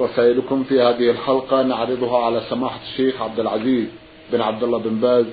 رسائلكم 0.00 0.64
في 0.64 0.80
هذه 0.80 1.10
الحلقة. 1.10 1.62
نعرضها 1.62 2.18
على 2.18 2.42
سماحة 2.50 2.80
الشيخ 2.82 3.22
عبد 3.22 3.40
العزيز 3.40 3.88
بن 4.32 4.40
عبد 4.40 4.62
الله 4.62 4.78
بن 4.78 5.00
باز 5.00 5.26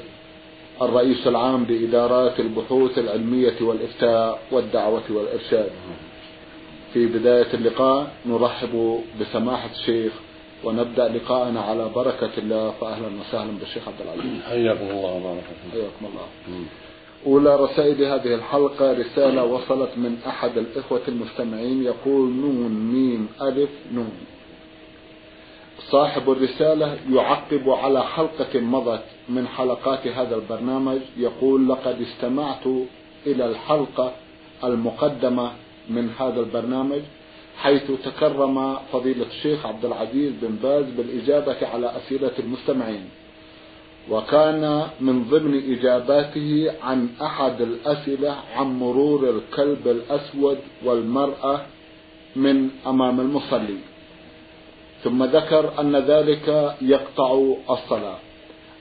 الرئيس 0.82 1.28
العام 1.28 1.66
لإدارات 1.70 2.40
البحوث 2.40 2.98
العلمية 2.98 3.56
والإفتاء 3.62 4.40
والدعوة 4.52 5.04
والإرشاد. 5.10 5.70
في 6.94 7.06
بداية 7.06 7.54
اللقاء 7.54 8.12
نرحب 8.26 9.00
بسماحة 9.22 9.70
الشيخ 9.72 10.14
ونبدأ 10.64 11.08
لقاءنا 11.08 11.62
على 11.62 11.90
بركة 11.96 12.30
الله. 12.38 12.74
فأهلا 12.82 13.08
وسهلا 13.22 13.52
بالشيخ 13.60 13.88
عبد 13.88 14.02
العزيز. 14.02 14.42
حياكم 14.44 14.90
الله 14.90 15.14
وبارك 15.14 15.44
حياكم 15.72 16.06
الله. 16.06 16.28
أولى 17.26 17.56
رسائل 17.56 18.04
هذه 18.04 18.36
الحلقة 18.36 18.94
رسالة 18.94 19.44
وصلت 19.44 19.90
من 19.98 20.18
أحد 20.28 20.58
الإخوة 20.58 21.02
المستمعين. 21.08 21.84
يقول 21.84 22.30
نون 22.30 22.72
ميم 22.94 23.28
ألف 23.42 23.70
نون. 23.94 24.12
صاحب 25.92 26.30
الرسالة 26.32 26.98
يعقب 27.14 27.70
على 27.70 28.04
حلقة 28.04 28.60
مضت 28.60 29.04
من 29.30 29.48
حلقات 29.48 30.08
هذا 30.08 30.36
البرنامج 30.36 31.00
يقول 31.18 31.70
لقد 31.70 32.02
استمعت 32.02 32.68
إلى 33.28 33.46
الحلقة 33.46 34.12
المقدمة 34.64 35.52
من 35.90 36.10
هذا 36.20 36.40
البرنامج 36.40 37.02
حيث 37.58 37.92
تكرم 38.06 38.78
فضيلة 38.92 39.26
الشيخ 39.26 39.66
عبد 39.66 39.86
العزيز 39.86 40.32
بن 40.42 40.56
باز 40.64 40.86
بالإجابة 40.98 41.68
على 41.68 41.92
أسئلة 41.98 42.32
المستمعين. 42.40 43.10
وكان 44.10 44.88
من 45.02 45.24
ضمن 45.24 45.78
إجاباته 45.78 46.72
عن 46.84 47.10
أحد 47.22 47.62
الأسئلة 47.62 48.36
عن 48.56 48.80
مرور 48.80 49.30
الكلب 49.30 49.88
الأسود 49.88 50.58
والمرأة 50.86 51.62
من 52.36 52.70
أمام 52.88 53.20
المصلي. 53.20 53.78
ثم 55.04 55.24
ذكر 55.24 55.80
أن 55.80 55.96
ذلك 55.96 56.76
يقطع 56.82 57.40
الصلاة. 57.70 58.18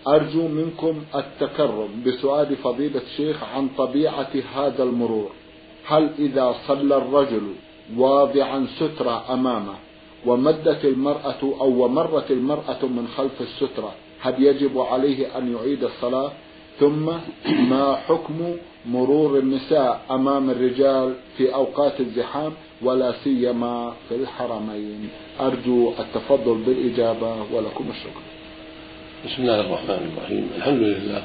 أرجو 0.09 0.49
منكم 0.49 1.03
التكرم 1.15 1.89
بسؤال 2.07 2.57
فضيلة 2.57 3.01
الشيخ 3.01 3.45
عن 3.55 3.69
طبيعة 3.79 4.31
هذا 4.55 4.83
المرور. 4.83 5.31
هل 5.87 6.11
إذا 6.19 6.55
صلى 6.67 6.97
الرجل 6.97 7.55
واضعا 7.97 8.67
سترة 8.79 9.35
أمامه 9.35 9.75
ومدت 10.27 10.85
المرأة 10.85 11.43
أو 11.43 11.85
ومرت 11.85 12.31
المرأة 12.31 12.83
من 12.83 13.09
خلف 13.17 13.41
السترة 13.41 13.93
هل 14.21 14.43
يجب 14.43 14.79
عليه 14.79 15.39
أن 15.39 15.55
يعيد 15.55 15.85
الصلاة؟ 15.85 16.33
ثم 16.81 17.07
ما 17.71 17.97
حكم 17.97 18.57
مرور 18.89 19.39
النساء 19.39 20.01
أمام 20.11 20.51
الرجال 20.51 21.15
في 21.37 21.55
أوقات 21.55 22.01
الزحام 22.01 22.53
ولا 22.83 23.13
سيما 23.25 23.95
في 24.09 24.15
الحرمين. 24.15 25.09
أرجو 25.41 25.93
التفضل 25.99 26.55
بالإجابة 26.55 27.43
ولكم 27.53 27.91
الشكر. 27.91 28.21
بسم 29.27 29.43
الله 29.43 29.61
الرحمن 29.61 30.13
الرحيم. 30.13 30.51
الحمد 30.57 30.83
لله 30.83 31.23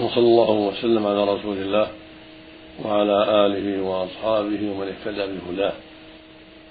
وصلى 0.00 0.26
الله 0.26 0.50
وسلم 0.50 1.06
على 1.06 1.24
رسول 1.34 1.56
الله 1.56 1.88
وعلى 2.84 3.46
آله 3.46 3.82
وأصحابه 3.82 4.70
ومن 4.70 4.88
اهتدى 4.88 5.26
بهداه. 5.26 5.72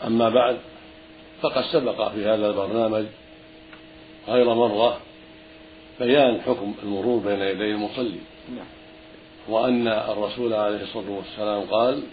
أما 0.08 0.30
بعد 0.30 0.58
فقد 1.42 1.64
سبق 1.64 2.12
في 2.12 2.26
هذا 2.26 2.48
البرنامج 2.48 3.06
غير 4.28 4.54
مرة 4.54 4.98
بيان 6.00 6.42
حكم 6.42 6.74
المرور 6.84 7.20
بين 7.20 7.40
يدي 7.40 7.72
المصلي. 7.72 8.20
نعم. 8.56 8.85
وأن 9.48 9.88
الرسول 9.88 10.54
عليه 10.54 10.82
الصلاة 10.84 11.10
والسلام 11.10 11.62
قال 11.62 12.04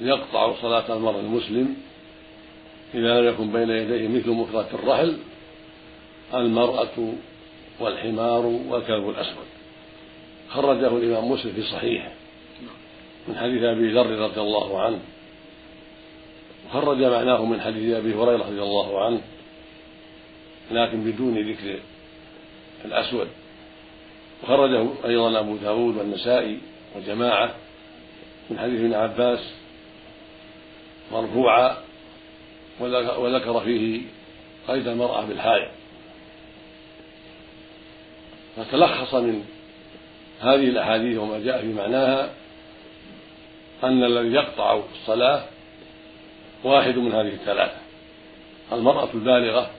يقطع 0.00 0.54
صلاة 0.62 0.96
المرء 0.96 1.20
المسلم 1.20 1.76
إذا 2.94 3.20
لم 3.20 3.28
يكن 3.28 3.52
بين 3.52 3.70
يديه 3.70 4.08
مثل 4.08 4.30
مفرة 4.30 4.68
الرحل 4.74 5.18
المرأة 6.34 7.12
والحمار 7.80 8.46
والكلب 8.46 9.08
الأسود 9.08 9.46
خرجه 10.48 10.96
الإمام 10.96 11.30
مسلم 11.30 11.52
في 11.52 11.62
صحيحه 11.62 12.12
من 13.28 13.36
حديث 13.36 13.62
أبي 13.62 13.92
ذر 13.92 14.06
رضي 14.06 14.40
الله 14.40 14.80
عنه. 14.80 14.98
وخرج 16.66 17.02
معناه 17.02 17.44
من 17.44 17.60
حديث 17.60 17.94
أبي 17.94 18.14
هريرة 18.14 18.46
رضي 18.46 18.62
الله 18.62 19.04
عنه 19.04 19.20
لكن 20.70 21.04
بدون 21.04 21.50
ذكر 21.50 21.78
الأسود. 22.84 23.28
وخرجه 24.42 24.88
أيضا 25.04 25.38
أبو 25.38 25.56
داود 25.56 25.96
والنسائي 25.96 26.58
وجماعة 26.96 27.54
من 28.50 28.58
حديث 28.58 28.80
ابن 28.80 28.94
عباس 28.94 29.40
مرفوعا 31.12 31.76
وذكر 33.18 33.60
فيه 33.60 34.02
قيد 34.68 34.88
المرأة 34.88 35.24
بالحائض. 35.24 35.68
فتلخص 38.56 39.14
من 39.14 39.44
هذه 40.40 40.68
الأحاديث 40.68 41.18
وما 41.18 41.38
جاء 41.38 41.60
في 41.60 41.72
معناها 41.72 42.30
أن 43.84 44.04
الذي 44.04 44.34
يقطع 44.34 44.80
الصلاة 44.94 45.44
واحد 46.64 46.96
من 46.96 47.12
هذه 47.12 47.34
الثلاثة. 47.34 47.78
المرأة 48.72 49.08
البالغة 49.14 49.70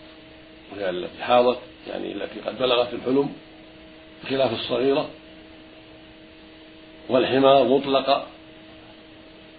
وهي 0.72 0.90
التي 0.90 1.24
حاضت 1.24 1.60
يعني 1.88 2.12
التي 2.12 2.40
قد 2.40 2.58
بلغت 2.58 2.94
الحلم 2.94 3.34
بخلاف 4.24 4.54
الصغيرة 4.54 5.10
والحمار 7.10 7.64
مطلقة 7.64 8.28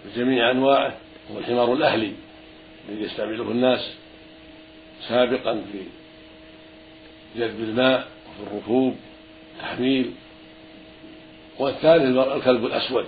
بجميع 0.05 0.51
أنواعه 0.51 0.97
هو 1.31 1.39
الحمار 1.39 1.73
الأهلي 1.73 2.13
الذي 2.89 3.03
يستعمله 3.03 3.51
الناس 3.51 3.91
سابقا 5.07 5.63
في 5.71 5.79
جذب 7.35 7.59
الماء 7.59 8.07
وفي 8.29 8.51
الركوب 8.51 8.95
تحميل 9.59 10.11
والثالث 11.59 12.17
الكلب 12.17 12.65
الأسود. 12.65 13.05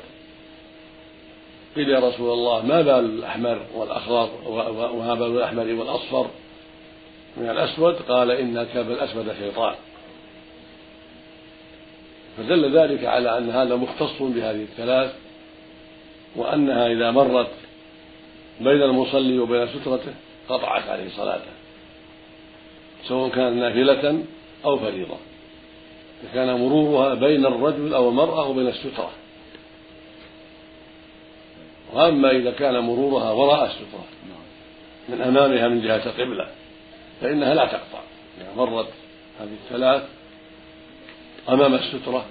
قيل 1.76 1.90
يا 1.90 2.00
رسول 2.00 2.34
الله 2.34 2.66
ما 2.66 2.82
بال 2.82 3.06
الأحمر 3.06 3.66
والأخضر 3.74 4.30
وما 4.94 5.14
بال 5.14 5.38
الأحمر 5.38 5.74
والأصفر 5.74 6.30
من 7.38 7.50
الأسود؟ 7.50 7.96
قال 7.96 8.32
إن 8.32 8.58
الكلب 8.58 8.92
الأسود 8.92 9.34
شيطان. 9.40 9.76
فدل 12.38 12.78
ذلك 12.78 13.06
على 13.06 13.38
أن 13.38 13.50
هذا 13.50 13.76
مختص 13.76 14.22
بهذه 14.22 14.64
الثلاث 14.64 15.14
وأنها 16.36 16.88
إذا 16.88 17.12
مرت 17.12 17.52
بين 18.60 18.82
المصلي 18.84 19.40
وبين 19.40 19.68
سترته 19.68 20.14
قطعت 20.50 20.90
عليه 20.90 21.10
صلاته 21.10 21.52
سواء 23.08 23.30
كانت 23.30 23.58
نافلة 23.58 24.24
أو 24.66 24.80
فريضة 24.80 25.18
فكان 26.24 26.60
مرورها 26.60 27.14
بين 27.14 27.46
الرجل 27.46 27.94
أو 27.94 28.10
المرأة 28.10 28.48
وبين 28.48 28.68
السترة. 28.68 29.12
وأما 31.94 32.32
إذا 32.32 32.52
كان 32.52 32.80
مرورها 32.80 33.32
وراء 33.32 33.66
السترة 33.66 34.06
من 35.10 35.22
أمامها 35.22 35.68
من 35.68 35.82
جهة 35.82 36.06
القبلة 36.06 36.48
فإنها 37.22 37.54
لا 37.54 37.66
تقطع. 37.66 38.00
إذا 38.38 38.50
مرت 38.58 38.88
هذه 39.40 39.54
الثلاث 39.66 40.04
أمام 41.50 41.74
السترة 41.74 42.26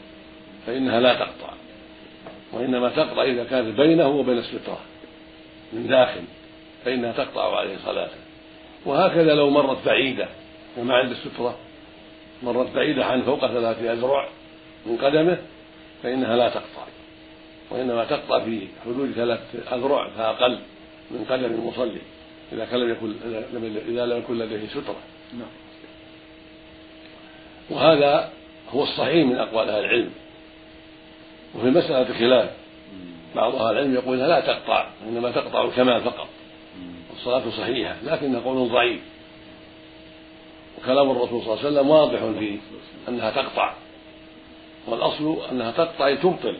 فإنها 0.67 1.01
لا 1.01 1.15
تقطع 1.15 1.53
وإنما 2.53 2.89
تقطع 2.89 3.23
إذا 3.23 3.45
كانت 3.45 3.81
بينه 3.81 4.09
وبين 4.09 4.39
السترة 4.39 4.79
من 5.73 5.87
داخل 5.87 6.23
فإنها 6.85 7.13
تقطع 7.13 7.57
عليه 7.57 7.77
صلاته. 7.85 8.17
وهكذا 8.87 9.35
لو 9.35 9.51
مرت 9.51 9.87
بعيدة 9.87 10.29
وما 10.77 10.95
عند 10.95 11.11
السترة 11.11 11.59
مرت 12.43 12.75
بعيدة 12.75 13.05
عن 13.05 13.23
فوق 13.23 13.47
ثلاثة 13.47 13.93
أذرع 13.93 14.29
من 14.87 14.97
قدمه 14.97 15.39
فإنها 16.03 16.37
لا 16.37 16.49
تقطع 16.49 16.87
وإنما 17.71 18.05
تقطع 18.05 18.45
في 18.45 18.67
حدود 18.85 19.13
ثلاث 19.13 19.41
أذرع 19.73 20.09
فأقل 20.09 20.59
من 21.11 21.25
قدم 21.31 21.45
المصلي 21.45 22.01
إذا 22.53 22.65
كان 22.65 22.81
لم 22.81 22.91
يكن 22.91 23.15
إذا 23.89 24.07
لم 24.07 24.19
يكن 24.19 24.39
لديه 24.39 24.69
سترة. 24.69 24.97
نعم. 25.33 25.49
وهذا 27.71 28.31
هو 28.75 28.83
الصحيح 28.83 29.27
من 29.27 29.37
أقوال 29.37 29.69
أهل 29.69 29.85
العلم. 29.85 30.11
وفي 31.55 31.69
المسألة 31.69 32.15
خلاف 32.15 32.51
بعض 33.35 33.55
أهل 33.55 33.71
العلم 33.73 33.95
يقول 33.95 34.17
إنها 34.17 34.29
لا 34.29 34.41
تقطع 34.41 34.87
إنما 35.09 35.31
تقطع 35.31 35.65
الكمال 35.65 36.01
فقط. 36.01 36.29
الصلاة 37.17 37.51
صحيحة 37.51 37.97
لكنها 38.05 38.41
قول 38.41 38.69
ضعيف. 38.69 39.01
وكلام 40.79 41.11
الرسول 41.11 41.43
صلى 41.43 41.55
الله 41.55 41.59
عليه 41.59 41.69
وسلم 41.69 41.91
واضح 41.91 42.39
في 42.39 42.59
أنها 43.09 43.31
تقطع. 43.31 43.75
والأصل 44.87 45.39
أنها 45.53 45.71
تقطع 45.71 46.15
تبطل. 46.15 46.57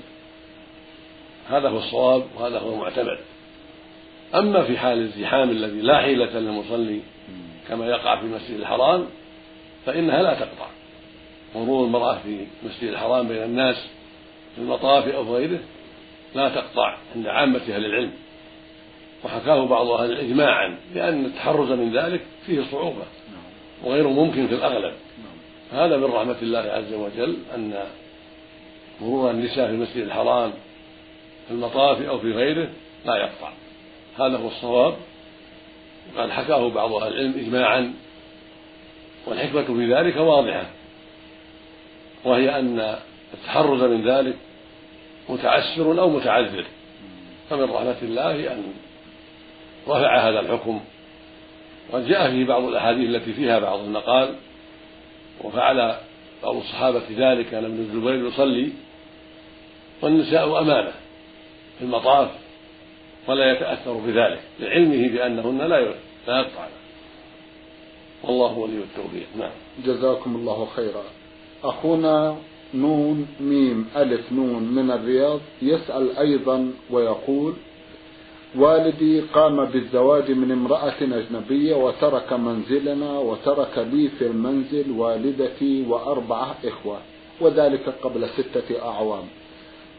هذا 1.51 1.69
هو 1.69 1.79
الصواب 1.79 2.25
وهذا 2.37 2.59
هو 2.59 2.73
المعتمد. 2.73 3.19
أما 4.35 4.63
في 4.65 4.79
حال 4.79 4.99
الزحام 4.99 5.51
الذي 5.51 5.81
لا 5.81 5.99
حيلة 5.99 6.39
للمصلي 6.39 7.01
كما 7.69 7.87
يقع 7.87 8.17
في 8.17 8.23
المسجد 8.23 8.57
الحرام 8.59 9.07
فإنها 9.87 10.23
لا 10.23 10.35
تقطع. 10.35 10.67
مرور 11.55 11.87
المرأة 11.87 12.19
في 12.19 12.47
المسجد 12.63 12.89
الحرام 12.89 13.29
بين 13.29 13.43
الناس 13.43 13.77
في 14.55 14.61
المطاف 14.61 15.09
أو 15.09 15.25
في 15.25 15.31
غيره 15.31 15.59
لا 16.35 16.49
تقطع 16.49 16.97
عند 17.17 17.27
عامة 17.27 17.61
أهل 17.61 17.85
العلم. 17.87 18.13
وحكاه 19.25 19.67
بعض 19.67 19.89
أهل 19.89 20.13
الإجماعا 20.13 20.79
لأن 20.95 21.25
التحرز 21.25 21.71
من 21.71 21.97
ذلك 21.97 22.21
فيه 22.47 22.63
صعوبة 22.73 23.05
وغير 23.85 24.09
ممكن 24.09 24.47
في 24.47 24.55
الأغلب. 24.55 24.95
هذا 25.73 25.97
من 25.97 26.05
رحمة 26.05 26.37
الله 26.43 26.59
عز 26.59 26.93
وجل 26.93 27.37
أن 27.55 27.75
مرور 29.01 29.31
النساء 29.31 29.67
في 29.67 29.73
المسجد 29.73 30.03
الحرام 30.03 30.53
في 31.49 31.55
المطاف 31.55 32.03
أو 32.03 32.19
في 32.19 32.33
غيره 32.33 32.69
لا 33.05 33.17
يقطع. 33.17 33.53
هذا 34.19 34.37
هو 34.39 34.49
الصواب. 34.49 34.95
وقد 36.17 36.31
حكاه 36.31 36.69
بعض 36.69 36.93
أهل 36.93 37.13
العلم 37.13 37.35
إجماعا 37.39 37.95
والحكمة 39.27 39.63
في 39.63 39.95
ذلك 39.95 40.17
واضحة. 40.17 40.67
وهي 42.25 42.59
أن 42.59 42.99
التحرز 43.35 43.83
من 43.83 44.09
ذلك 44.09 44.37
متعسر 45.29 46.01
أو 46.01 46.11
متعذر. 46.11 46.65
فمن 47.51 47.71
رحمة 47.71 47.97
الله 48.03 48.53
أن 48.53 48.63
رفع 49.89 50.29
هذا 50.29 50.41
الحكم. 50.41 50.81
وقد 51.91 52.09
جاء 52.09 52.31
فيه 52.31 52.45
بعض 52.45 52.65
الأحاديث 52.65 53.09
التي 53.09 53.33
فيها 53.33 53.59
بعض 53.59 53.79
المقال 53.79 54.35
وفعل 55.45 55.97
بعض 56.43 56.57
الصحابة 56.57 57.03
ذلك 57.17 57.47
كان 57.51 57.65
ابن 57.65 57.79
الزبير 57.79 58.29
يصلي 58.29 58.73
والنساء 60.03 60.59
أمامه 60.59 60.93
في 61.79 61.85
المطاف 61.85 62.31
ولا 63.29 63.53
يتأثر 63.53 63.93
بذلك 63.93 64.41
لعلمه 64.61 65.09
بأنهن 65.09 65.59
لا 65.59 65.95
لا 66.29 66.39
يقطعن. 66.39 66.71
والله 68.23 68.59
ولي 68.59 68.77
التوفيق. 68.77 69.27
نعم. 69.39 69.51
جزاكم 69.85 70.37
الله 70.37 70.69
خيرا. 70.77 71.03
أخونا 71.65 72.37
نون 72.75 73.27
ميم 73.41 73.87
ألف 73.97 74.33
نون 74.33 74.63
من 74.63 74.91
الرياض 74.91 75.41
يسأل 75.63 76.17
أيضا 76.17 76.73
ويقول 76.91 77.55
والدي 78.57 79.21
قام 79.21 79.65
بالزواج 79.65 80.31
من 80.31 80.53
امرأة 80.53 81.01
أجنبية 81.03 81.75
وترك 81.75 82.33
منزلنا 82.33 83.19
وترك 83.19 83.87
لي 83.93 84.09
في 84.09 84.27
المنزل 84.27 84.91
والدتي 84.91 85.85
وأربعة 85.89 86.55
إخوة 86.65 86.99
وذلك 87.41 87.89
قبل 88.03 88.29
ستة 88.29 88.83
أعوام. 88.83 89.25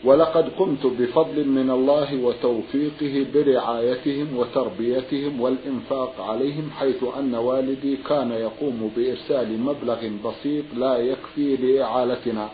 ولقد 0.03 0.49
قمت 0.49 0.85
بفضل 0.85 1.47
من 1.47 1.69
الله 1.69 2.23
وتوفيقه 2.23 3.25
برعايتهم 3.33 4.37
وتربيتهم 4.37 5.41
والإنفاق 5.41 6.21
عليهم 6.21 6.69
حيث 6.79 7.03
أن 7.19 7.35
والدي 7.35 7.97
كان 7.97 8.31
يقوم 8.31 8.91
بإرسال 8.97 9.59
مبلغ 9.59 10.09
بسيط 10.25 10.65
لا 10.77 10.97
يكفي 10.97 11.55
لإعالتنا. 11.55 12.49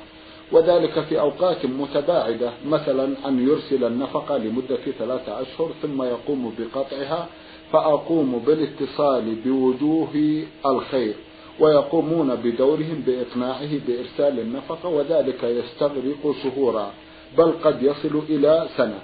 وذلك 0.52 1.00
في 1.00 1.20
أوقات 1.20 1.66
متباعدة 1.66 2.52
مثلا 2.66 3.28
أن 3.28 3.48
يرسل 3.48 3.84
النفقة 3.84 4.38
لمدة 4.38 4.80
ثلاثة 5.00 5.42
أشهر 5.42 5.70
ثم 5.82 6.04
يقوم 6.04 6.54
بقطعها 6.60 7.28
فأقوم 7.72 8.42
بالاتصال 8.48 9.36
بوجوه 9.46 10.44
الخير 10.66 11.14
ويقومون 11.60 12.36
بدورهم 12.36 13.04
بإقناعه 13.08 13.70
بإرسال 13.88 14.40
النفقة 14.40 14.90
وذلك 14.90 15.44
يستغرق 15.44 16.36
شهورا. 16.44 16.92
بل 17.38 17.52
قد 17.64 17.84
يصل 17.84 18.22
إلى 18.30 18.68
سنة. 18.78 19.00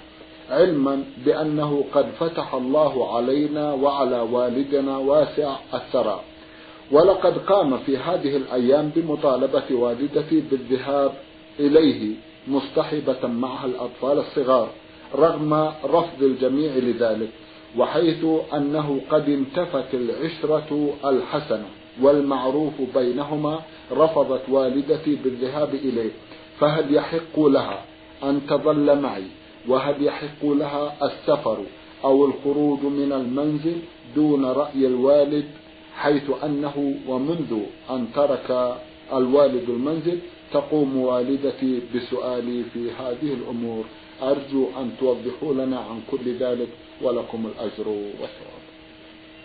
علما 0.50 1.04
بأنه 1.24 1.84
قد 1.94 2.06
فتح 2.20 2.54
الله 2.54 3.16
علينا 3.16 3.72
وعلى 3.72 4.20
والدنا 4.20 4.96
واسع 4.96 5.56
الثراء. 5.74 6.24
ولقد 6.92 7.38
قام 7.38 7.78
في 7.78 7.96
هذه 7.96 8.36
الأيام 8.36 8.90
بمطالبة 8.96 9.62
والدتي 9.70 10.40
بالذهاب 10.50 11.12
إليه 11.60 12.14
مصطحبة 12.48 13.26
معها 13.26 13.66
الأطفال 13.66 14.18
الصغار 14.18 14.68
رغم 15.14 15.54
رفض 15.84 16.22
الجميع 16.22 16.72
لذلك 16.76 17.28
وحيث 17.78 18.24
أنه 18.54 19.00
قد 19.10 19.28
انتفت 19.28 19.94
العشرة 19.94 20.94
الحسنة 21.04 21.66
والمعروف 22.02 22.72
بينهما 22.94 23.60
رفضت 23.92 24.42
والدتي 24.48 25.14
بالذهاب 25.24 25.74
إليه 25.74 26.10
فهل 26.60 26.94
يحق 26.94 27.40
لها 27.40 27.84
أن 28.22 28.46
تظل 28.48 29.00
معي 29.00 29.24
وهل 29.68 30.04
يحق 30.04 30.44
لها 30.44 30.96
السفر 31.02 31.58
أو 32.04 32.24
الخروج 32.24 32.80
من 32.82 33.12
المنزل 33.12 33.76
دون 34.14 34.44
رأي 34.44 34.86
الوالد 34.86 35.44
حيث 35.96 36.30
أنه 36.44 36.94
ومنذ 37.08 37.58
أن 37.90 38.06
ترك 38.14 38.76
الوالد 39.12 39.68
المنزل 39.68 40.18
تقوم 40.52 40.96
والدتي 40.96 41.80
بسؤالي 41.94 42.64
في 42.74 42.90
هذه 42.90 43.34
الأمور. 43.34 43.84
أرجو 44.22 44.68
أن 44.80 44.90
توضحوا 45.00 45.54
لنا 45.54 45.78
عن 45.78 46.00
كل 46.10 46.36
ذلك 46.38 46.68
ولكم 47.02 47.46
الأجر 47.46 47.88
والثواب. 47.88 48.64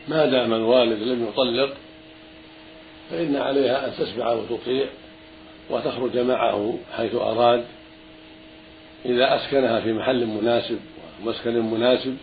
ما 0.07 0.25
دام 0.25 0.53
الوالد 0.53 1.01
لم 1.01 1.27
يطلق 1.27 1.73
فإن 3.09 3.35
عليها 3.35 3.87
أن 3.87 3.93
تسمع 3.97 4.33
وتطيع 4.33 4.85
وتخرج 5.69 6.17
معه 6.17 6.77
حيث 6.97 7.15
أراد 7.15 7.65
إذا 9.05 9.35
أسكنها 9.35 9.79
في 9.79 9.93
محل 9.93 10.25
مناسب 10.25 10.79
ومسكن 11.23 11.71
مناسب 11.71 12.17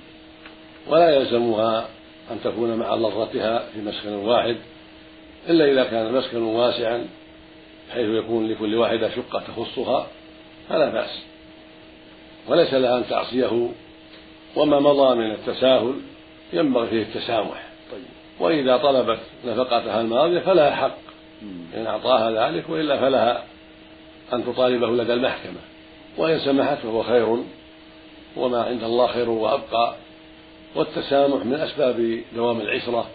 ولا 0.88 1.16
يلزمها 1.16 1.88
أن 2.30 2.38
تكون 2.44 2.74
مع 2.74 2.94
ضرتها 2.94 3.58
في 3.58 3.80
مسكن 3.80 4.12
واحد 4.12 4.56
إلا 5.48 5.72
إذا 5.72 5.84
كان 5.84 6.06
المسكن 6.06 6.42
واسعا 6.42 7.06
بحيث 7.88 8.08
يكون 8.08 8.48
لكل 8.48 8.74
واحدة 8.74 9.10
شقة 9.10 9.42
تخصها 9.48 10.06
فلا 10.68 10.90
بأس. 10.90 11.22
وليس 12.48 12.74
لها 12.74 12.98
أن 12.98 13.08
تعصيه 13.08 13.68
وما 14.56 14.80
مضى 14.80 15.16
من 15.16 15.30
التساهل 15.30 15.94
ينبغي 16.52 16.88
فيه 16.88 17.02
التسامح. 17.02 17.68
طيب. 17.92 18.00
وإذا 18.40 18.76
طلبت 18.76 19.20
نفقتها 19.44 20.00
الماضية 20.00 20.38
فلها 20.38 20.70
حق. 20.70 20.98
إن 21.76 21.86
أعطاها 21.86 22.50
ذلك 22.50 22.68
وإلا 22.68 23.00
فلها 23.00 23.44
أن 24.32 24.44
تطالبه 24.44 24.90
لدى 24.90 25.12
المحكمة. 25.12 25.60
وإن 26.16 26.38
سمحت 26.38 26.78
فهو 26.78 27.02
خير 27.02 27.38
وما 28.36 28.62
عند 28.62 28.82
الله 28.82 29.06
خير 29.06 29.30
وأبقى 29.30 29.94
والتسامح 30.74 31.44
من 31.44 31.54
أسباب 31.54 32.20
دوام 32.34 32.60
العشرة 32.60 33.06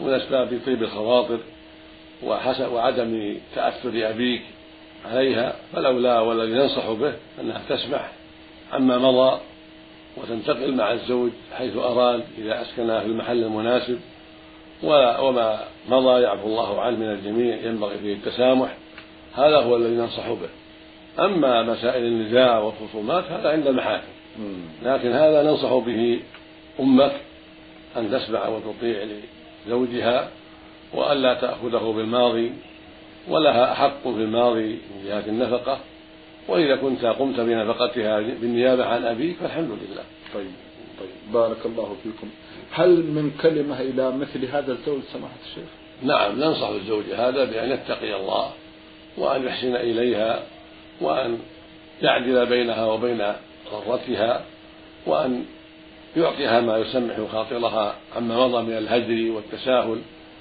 ومن 0.00 0.14
أسباب 0.14 0.60
طيب 0.66 0.82
الخواطر 0.82 1.38
وحسن 2.22 2.68
وعدم 2.68 3.38
تأثر 3.54 4.10
أبيك 4.10 4.42
عليها 5.04 5.56
فالأولى 5.72 6.18
والذي 6.18 6.52
ننصح 6.52 6.90
به 6.90 7.12
أنها 7.40 7.62
تسمح 7.68 8.12
عما 8.72 8.98
مضى 8.98 9.40
وتنتقل 10.16 10.74
مع 10.74 10.92
الزوج 10.92 11.30
حيث 11.52 11.76
أراد 11.76 12.24
إذا 12.38 12.62
أسكنها 12.62 13.00
في 13.00 13.06
المحل 13.06 13.44
المناسب 13.44 14.00
وما 14.82 15.58
مضى 15.88 16.22
يعفو 16.22 16.46
الله 16.46 16.80
عنه 16.80 16.98
من 16.98 17.10
الجميع 17.10 17.56
ينبغي 17.56 17.98
فيه 17.98 18.14
التسامح 18.14 18.76
هذا 19.34 19.56
هو 19.56 19.76
الذي 19.76 19.94
ننصح 19.94 20.28
به. 20.28 20.48
أما 21.18 21.62
مسائل 21.62 22.04
النزاع 22.04 22.58
والخصومات 22.58 23.24
هذا 23.24 23.50
عند 23.50 23.66
المحاكم. 23.66 24.08
لكن 24.82 25.12
هذا 25.12 25.42
ننصح 25.42 25.74
به 25.74 26.20
أمك 26.80 27.12
أن 27.96 28.10
تسمع 28.10 28.48
وتطيع 28.48 29.06
لزوجها 29.66 30.30
وألا 30.94 31.34
تأخذه 31.34 31.92
بالماضي 31.96 32.52
ولها 33.28 33.72
أحق 33.72 34.02
في 34.02 34.08
الماضي 34.08 34.68
من 34.68 35.04
جهة 35.06 35.24
النفقة. 35.26 35.78
وإذا 36.48 36.76
كنت 36.76 37.04
قمت 37.04 37.40
بنفقتها 37.40 38.20
بالنيابة 38.20 38.84
عن 38.84 39.04
أبيك 39.04 39.36
فالحمد 39.36 39.68
لله. 39.68 40.02
طيب 40.34 40.50
طيب. 41.00 41.32
بارك 41.32 41.66
الله 41.66 41.96
فيكم. 42.02 42.28
هل 42.72 42.90
من 42.90 43.30
كلمة 43.42 43.80
إلى 43.80 44.10
مثل 44.10 44.44
هذا 44.44 44.72
الزوج 44.72 45.00
سماحة 45.12 45.36
الشيخ؟ 45.50 45.68
نعم 46.02 46.40
ننصح 46.40 46.68
الزوج 46.68 47.04
هذا 47.16 47.44
بأن 47.44 47.70
يتقي 47.70 48.16
الله 48.16 48.50
وأن 49.18 49.44
يحسن 49.44 49.76
إليها 49.76 50.42
وأن 51.04 51.38
يعدل 52.02 52.46
بينها 52.46 52.86
وبين 52.86 53.22
ضرتها 53.72 54.44
وأن 55.06 55.44
يعطيها 56.16 56.60
ما 56.60 56.78
يسمح 56.78 57.20
خاطرها 57.32 57.94
عما 58.16 58.46
مضى 58.46 58.62
من 58.62 58.78
الهجر 58.78 59.32
والتساهل 59.32 60.00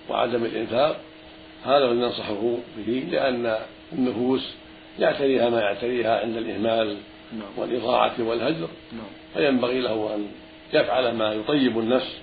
وعدم 0.10 0.46
الإنفاق 0.46 1.00
هذا 1.66 1.86
الذي 1.86 2.00
ننصحه 2.00 2.58
به 2.78 3.04
لأن 3.12 3.58
النفوس 3.94 4.54
يعتريها 5.00 5.50
ما 5.50 5.62
يعتريها 5.62 6.20
عند 6.20 6.38
الإهمال 6.38 6.98
نعم. 7.34 7.50
والإضاعة 7.58 8.14
والهجر 8.20 8.68
نعم. 8.92 9.12
فينبغي 9.34 9.80
له 9.80 10.16
أن 10.16 10.28
يفعل 10.74 11.16
ما 11.16 11.34
يطيب 11.34 11.80
النفس 11.80 12.18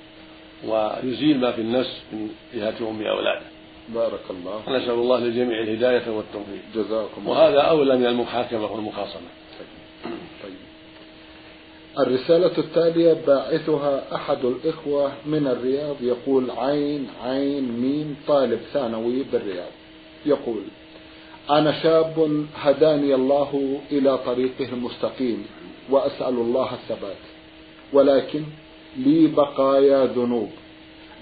ويزيل 0.64 1.40
ما 1.40 1.52
في 1.52 1.61
النفس 1.61 2.02
من 2.12 2.30
جهة 2.54 2.90
أم 2.90 3.02
أولاده 3.02 3.60
بارك 3.94 4.20
الله 4.30 4.62
نسأل 4.68 4.90
الله 4.90 5.18
للجميع 5.18 5.62
الهداية 5.62 6.11
والتوفيق. 6.11 6.62
جزاكم 6.75 7.28
وهذا 7.28 7.61
أولى 7.61 7.97
من 7.97 8.06
المحاكمة 8.06 8.73
والمخاصمة. 8.73 9.28
طيب. 10.42 10.52
الرسالة 11.99 12.59
التالية 12.59 13.12
باعثها 13.12 14.14
أحد 14.14 14.44
الإخوة 14.44 15.12
من 15.26 15.47
الرياض 15.47 15.97
يقول 16.02 16.50
عين 16.50 17.09
عين 17.25 17.80
ميم 17.80 18.16
طالب 18.28 18.61
ثانوي 18.73 19.23
بالرياض. 19.32 19.73
يقول 20.26 20.62
أنا 21.50 21.82
شاب 21.82 22.47
هداني 22.56 23.14
الله 23.14 23.80
إلى 23.92 24.18
طريقه 24.18 24.68
المستقيم 24.73 25.47
وأسأل 25.90 26.35
الله 26.35 26.75
الثبات 26.75 27.23
ولكن 27.92 28.42
لي 28.97 29.26
بقايا 29.26 30.06
ذنوب 30.06 30.50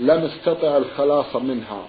لم 0.01 0.31
أستطع 0.31 0.77
الخلاص 0.77 1.37
منها. 1.37 1.87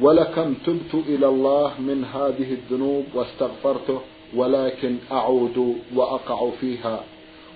ولكم 0.00 0.54
تبت 0.66 0.94
إلى 1.08 1.26
الله 1.28 1.80
من 1.80 2.04
هذه 2.04 2.52
الذنوب 2.52 3.04
واستغفرته 3.14 4.00
ولكن 4.34 4.96
أعود 5.12 5.76
وأقع 5.94 6.50
فيها. 6.60 7.04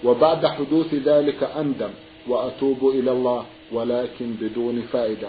وبعد 0.04 0.46
حدوث 0.46 0.94
ذلك 0.94 1.42
أندم 1.56 1.90
وأتوب 2.28 2.88
إلى 2.88 3.12
الله 3.12 3.44
ولكن 3.72 4.34
بدون 4.40 4.82
فائدة. 4.92 5.28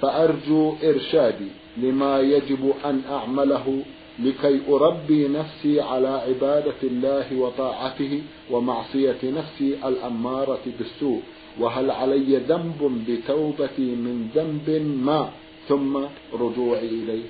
فأرجو 0.00 0.74
إرشادي 0.84 1.48
لما 1.76 2.20
يجب 2.20 2.72
أن 2.84 3.02
أعمله 3.10 3.82
لكي 4.18 4.60
أربي 4.68 5.28
نفسي 5.28 5.80
على 5.80 6.08
عبادة 6.08 6.80
الله 6.82 7.38
وطاعته 7.38 8.22
ومعصية 8.50 9.18
نفسي 9.24 9.78
الأمارة 9.84 10.64
بالسوء. 10.78 11.20
وهل 11.60 11.90
علي 11.90 12.36
ذنب 12.36 13.04
بتوبتي 13.08 13.82
من 13.82 14.28
ذنب 14.34 14.68
ما؟ 15.04 15.30
ثم 15.68 16.04
رجوعي 16.32 16.86
إليه. 16.86 17.24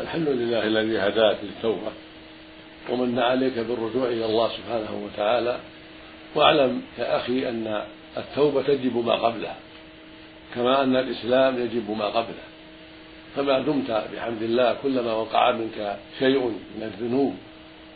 الحمد 0.00 0.28
لله 0.28 0.66
الذي 0.66 0.98
هداك 0.98 1.38
للتوبة 1.42 1.92
ومن 2.90 3.18
عليك 3.18 3.58
بالرجوع 3.58 4.08
إلى 4.08 4.24
الله 4.24 4.48
سبحانه 4.48 5.04
وتعالى 5.04 5.58
واعلم 6.34 6.82
يا 6.98 7.16
أخي 7.16 7.48
أن 7.48 7.84
التوبة 8.16 8.62
تجب 8.62 8.96
ما 9.06 9.14
قبلها 9.14 9.56
كما 10.54 10.82
أن 10.82 10.96
الإسلام 10.96 11.62
يجب 11.62 11.90
ما 11.90 12.04
قبله. 12.04 12.44
فما 13.36 13.58
دمت 13.58 13.90
بحمد 14.14 14.42
الله 14.42 14.76
كلما 14.82 15.12
وقع 15.12 15.52
منك 15.52 15.98
شيء 16.18 16.40
من 16.48 16.82
الذنوب 16.82 17.34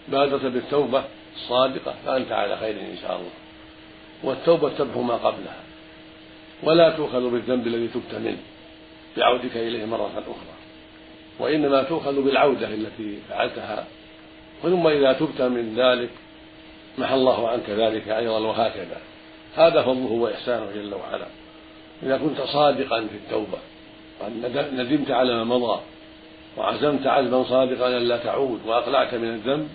بادرت 0.09 0.45
بالتوبة 0.45 1.05
الصادقة 1.37 1.95
فأنت 2.07 2.33
على 2.33 2.57
خير 2.57 2.75
إن 2.81 2.97
شاء 3.03 3.17
الله. 3.17 3.31
والتوبة 4.23 4.69
تمحو 4.69 5.03
ما 5.03 5.15
قبلها 5.15 5.63
ولا 6.63 6.91
تؤخذ 6.97 7.31
بالذنب 7.31 7.67
الذي 7.67 7.89
تبت 7.89 8.15
منه. 8.15 8.39
بعودك 9.17 9.57
إليه 9.57 9.85
مرة 9.85 10.11
أخرى. 10.19 10.55
وإنما 11.39 11.83
تؤخذ 11.83 12.23
بالعودة 12.23 12.69
التي 12.69 13.19
فعلتها. 13.29 13.87
ثم 14.63 14.87
إذا 14.87 15.13
تبت 15.13 15.43
من 15.43 15.75
ذلك 15.77 16.11
محى 16.99 17.15
الله 17.15 17.49
عنك 17.49 17.71
ذلك 17.71 18.09
أيضا 18.09 18.39
وهكذا. 18.39 19.01
هذا 19.57 19.83
فضله 19.83 20.13
وإحسانه 20.13 20.67
جل 20.75 20.95
وعلا. 20.95 21.27
إذا 22.03 22.19
كنت 22.19 22.41
صادقا 22.41 23.01
في 23.01 23.17
التوبة 23.17 23.59
ندمت 24.73 25.11
على 25.11 25.35
ما 25.35 25.45
مضى 25.45 25.81
وعزمت 26.57 27.07
عزما 27.07 27.45
صادقا 27.45 27.89
ألا 27.89 28.17
تعود 28.17 28.61
وأقلعت 28.67 29.15
من 29.15 29.29
الذنب 29.29 29.69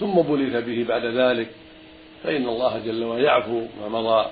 ثم 0.00 0.12
بليت 0.12 0.56
به 0.56 0.84
بعد 0.88 1.04
ذلك 1.04 1.48
فإن 2.24 2.48
الله 2.48 2.78
جل 2.86 3.04
وعلا 3.04 3.22
يعفو 3.22 3.62
ما 3.80 3.88
مضى 3.88 4.26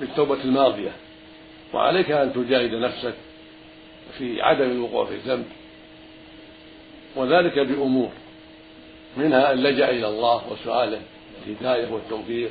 بالتوبة 0.00 0.44
الماضية. 0.44 0.90
وعليك 1.74 2.10
أن 2.10 2.32
تجاهد 2.32 2.74
نفسك 2.74 3.14
في 4.18 4.42
عدم 4.42 4.70
الوقوع 4.70 5.04
في 5.06 5.14
الذنب. 5.14 5.46
وذلك 7.16 7.58
بأمور 7.58 8.10
منها 9.16 9.52
أن 9.52 9.58
لجأ 9.62 9.90
إلى 9.90 10.08
الله 10.08 10.52
وسؤاله 10.52 11.00
الهداية 11.46 11.92
والتوفيق 11.92 12.50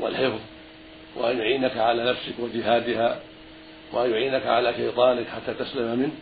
والحفظ 0.00 0.40
وأن 1.16 1.38
يعينك 1.38 1.76
على 1.76 2.04
نفسك 2.04 2.34
وجهادها 2.38 3.20
وأن 3.92 4.10
يعينك 4.10 4.46
على 4.46 4.74
شيطانك 4.74 5.26
حتى 5.26 5.54
تسلم 5.54 5.98
منه. 5.98 6.12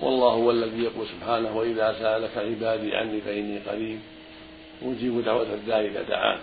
والله 0.00 0.28
هو 0.28 0.50
الذي 0.50 0.82
يقول 0.82 1.06
سبحانه 1.06 1.56
وإذا 1.56 1.96
سألك 1.98 2.30
عبادي 2.36 2.96
عني 2.96 3.20
فإني 3.20 3.58
قريب 3.58 4.00
أجيب 4.82 5.24
دعوة 5.24 5.54
الداعي 5.54 5.86
إذا 5.86 6.02
دعان. 6.02 6.38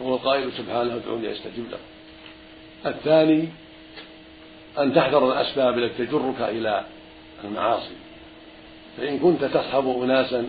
وهو 0.00 0.14
القائل 0.14 0.52
سبحانه 0.52 0.94
ادعوني 0.94 1.32
أستجب 1.32 1.66
لكم. 1.70 1.82
الثاني 2.86 3.48
أن 4.78 4.94
تحذر 4.94 5.32
الأسباب 5.32 5.78
التي 5.78 6.06
تجرك 6.06 6.40
إلى 6.40 6.84
المعاصي. 7.44 7.94
فإن 8.96 9.18
كنت 9.18 9.44
تصحب 9.44 10.02
أناسا 10.02 10.46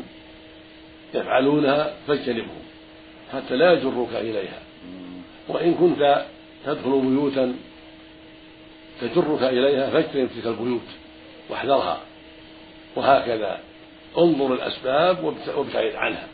يفعلونها 1.13 1.93
فاجتنبهم 2.07 2.63
حتى 3.33 3.55
لا 3.55 3.73
يجرك 3.73 4.13
إليها. 4.13 4.59
وإن 5.47 5.73
كنت 5.73 6.25
تدخل 6.65 7.01
بيوتا 7.01 7.55
تجرك 9.01 9.43
إليها 9.43 9.89
فاجتنب 9.89 10.29
تلك 10.35 10.47
البيوت 10.47 10.81
واحذرها. 11.49 11.99
وهكذا 12.95 13.59
انظر 14.17 14.53
الأسباب 14.53 15.23
وابتعد 15.55 15.95
عنها. 15.95 16.27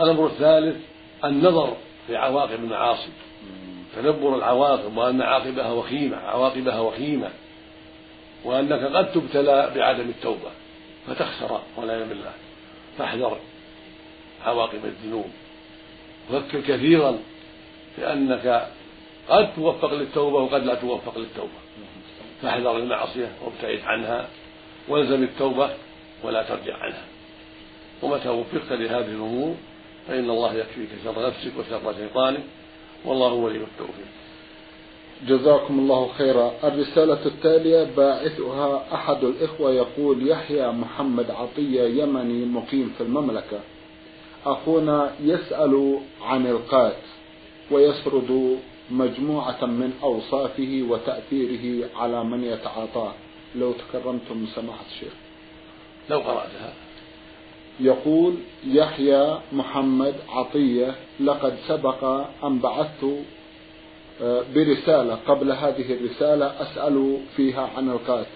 الأمر 0.00 0.26
الثالث 0.26 0.76
النظر 1.24 1.76
في 2.06 2.16
عواقب 2.16 2.64
المعاصي. 2.64 3.10
تدبر 3.96 4.36
العواقب 4.36 4.96
وأن 4.96 5.22
عاقبها 5.22 5.72
وخيمة 5.72 6.16
عواقبها 6.16 6.80
وخيمة. 6.80 7.30
وأنك 8.44 8.96
قد 8.96 9.12
تبتلى 9.12 9.72
بعدم 9.74 10.08
التوبة 10.08 10.50
فتخسر 11.06 11.60
والعياذ 11.76 12.08
بالله 12.08 12.32
فاحذر 12.98 13.38
عواقب 14.44 14.84
الذنوب. 14.84 15.30
وفكر 16.30 16.60
كثيرا 16.60 17.18
لأنك 17.98 18.68
قد 19.28 19.54
توفق 19.54 19.94
للتوبة 19.94 20.38
وقد 20.38 20.64
لا 20.64 20.74
توفق 20.74 21.18
للتوبة. 21.18 21.58
فاحذر 22.42 22.76
المعصية 22.76 23.32
وابتعد 23.44 23.80
عنها 23.84 24.28
والزم 24.88 25.22
التوبة 25.22 25.70
ولا 26.22 26.42
ترجع 26.42 26.76
عنها. 26.76 27.04
ومتى 28.02 28.28
وفقت 28.28 28.72
لهذه 28.72 29.08
الأمور 29.08 29.54
فإن 30.08 30.30
الله 30.30 30.54
يكفيك 30.54 30.88
شر 31.04 31.26
نفسك 31.26 31.52
وشر 31.58 31.94
شيطانك. 31.98 32.40
والله 33.06 33.32
ولي 33.32 33.58
التوفيق. 33.58 34.06
جزاكم 35.26 35.78
الله 35.78 36.08
خيرا. 36.18 36.52
الرسالة 36.64 37.26
التالية 37.26 37.84
باعثها 37.96 38.94
أحد 38.94 39.24
الإخوة 39.24 39.72
يقول 39.72 40.28
يحيى 40.28 40.68
محمد 40.68 41.30
عطية 41.30 42.02
يمني 42.02 42.44
مقيم 42.44 42.94
في 42.98 43.02
المملكة. 43.02 43.60
أخونا 44.46 45.12
يسأل 45.20 45.98
عن 46.22 46.46
القات 46.46 47.02
ويسرد 47.70 48.58
مجموعة 48.90 49.64
من 49.64 49.92
أوصافه 50.02 50.86
وتأثيره 50.88 51.88
على 51.96 52.24
من 52.24 52.44
يتعاطاه. 52.44 53.12
لو 53.54 53.72
تكرمتم 53.72 54.46
سماحة 54.54 54.84
الشيخ. 54.94 55.12
لو 56.10 56.18
قرأتها. 56.18 56.85
يقول 57.80 58.34
يحيى 58.66 59.38
محمد 59.52 60.14
عطية 60.28 60.94
لقد 61.20 61.54
سبق 61.68 62.04
أن 62.44 62.58
بعثت 62.58 63.04
آه، 64.22 64.42
برسالة 64.54 65.18
قبل 65.28 65.52
هذه 65.52 65.92
الرسالة 65.92 66.46
أسأل 66.62 67.18
فيها 67.36 67.70
عن 67.76 67.90
القات 67.90 68.26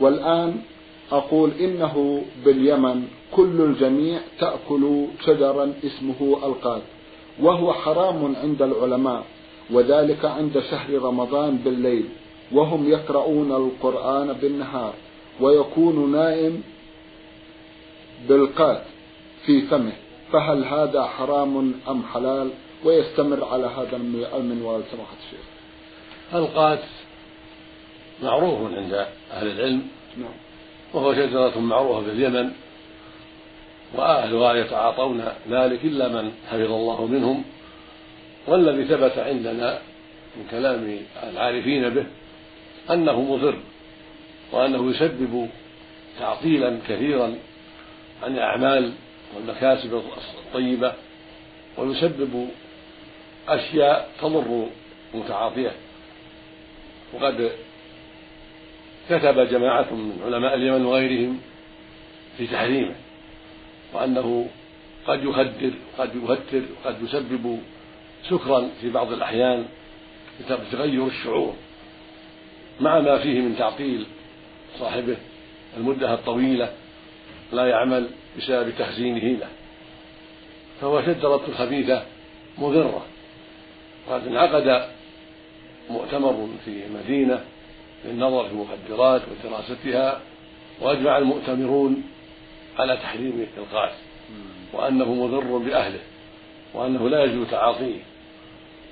والآن 0.00 0.56
أقول 1.12 1.50
إنه 1.60 2.22
باليمن 2.44 3.06
كل 3.32 3.60
الجميع 3.60 4.20
تأكل 4.38 5.06
شجرا 5.26 5.72
اسمه 5.84 6.38
القات 6.46 6.82
وهو 7.40 7.72
حرام 7.72 8.36
عند 8.42 8.62
العلماء 8.62 9.24
وذلك 9.70 10.24
عند 10.24 10.62
شهر 10.70 11.02
رمضان 11.02 11.56
بالليل 11.56 12.04
وهم 12.52 12.88
يقرؤون 12.90 13.52
القرآن 13.52 14.32
بالنهار 14.32 14.94
ويكون 15.40 16.12
نائم 16.12 16.62
بالقات 18.28 18.82
في 19.46 19.62
فمه 19.62 19.92
فهل 20.32 20.64
هذا 20.64 21.04
حرام 21.04 21.74
أم 21.88 22.02
حلال؟ 22.14 22.50
ويستمر 22.84 23.44
على 23.44 23.66
هذا 23.66 23.96
المنوال 24.36 24.82
سماحة 24.92 25.16
الشيخ 25.26 25.44
القات 26.34 26.82
معروف 28.22 28.72
عند 28.72 29.06
أهل 29.32 29.46
العلم 29.46 29.88
نعم. 30.16 30.34
وهو 30.92 31.14
شجرة 31.14 31.58
معروفة 31.58 32.04
في 32.04 32.10
اليمن 32.10 32.50
وأهلها 33.94 34.54
يتعاطون 34.54 35.24
ذلك 35.50 35.84
إلا 35.84 36.08
من 36.08 36.32
حفظ 36.50 36.72
الله 36.72 37.06
منهم 37.06 37.44
والذي 38.46 38.84
ثبت 38.84 39.18
عندنا 39.18 39.78
من 40.36 40.46
كلام 40.50 40.98
العارفين 41.22 41.88
به 41.88 42.06
أنه 42.90 43.20
مضر 43.20 43.58
وأنه 44.52 44.90
يسبب 44.90 45.48
تعطيلا 46.20 46.78
كثيرا 46.88 47.34
عن 48.24 48.34
الأعمال 48.34 48.92
والمكاسب 49.36 50.02
الطيبة 50.46 50.92
ويسبب 51.78 52.48
أشياء 53.48 54.10
تضر 54.20 54.66
المتعاطية 55.14 55.72
وقد 57.12 57.50
كتب 59.10 59.40
جماعة 59.40 59.94
من 59.94 60.20
علماء 60.24 60.54
اليمن 60.54 60.84
وغيرهم 60.84 61.40
في 62.38 62.46
تحريمه 62.46 62.94
وأنه 63.92 64.48
قد 65.06 65.24
يخدر 65.24 65.70
قد 65.98 66.10
يهتر 66.14 66.62
قد 66.84 67.02
يسبب 67.02 67.60
سكرا 68.30 68.70
في 68.80 68.90
بعض 68.90 69.12
الأحيان 69.12 69.64
بتغير 70.50 71.06
الشعور. 71.06 71.54
مع 72.80 73.00
ما 73.00 73.18
فيه 73.18 73.40
من 73.40 73.56
تعطيل 73.58 74.06
صاحبه 74.78 75.16
المدة 75.76 76.14
الطويلة 76.14 76.72
لا 77.52 77.66
يعمل 77.66 78.08
بسبب 78.38 78.72
تخزينه 78.78 79.38
له. 79.38 79.48
فهو 80.80 81.02
شجرة 81.02 81.42
خبيثة 81.58 82.02
مضرة. 82.58 83.06
وقد 84.08 84.26
انعقد 84.26 84.88
مؤتمر 85.90 86.48
في 86.64 86.82
مدينة 86.94 87.44
للنظر 88.04 88.44
في 88.44 88.52
المخدرات 88.52 89.22
ودراستها 89.28 90.20
وأجمع 90.80 91.18
المؤتمرون 91.18 92.02
على 92.78 92.96
تحريم 92.96 93.46
القاس 93.56 93.92
وأنه 94.72 95.14
مضر 95.14 95.58
بأهله 95.58 96.00
وأنه 96.74 97.08
لا 97.08 97.24
يجوز 97.24 97.46
تعاطيه. 97.50 98.00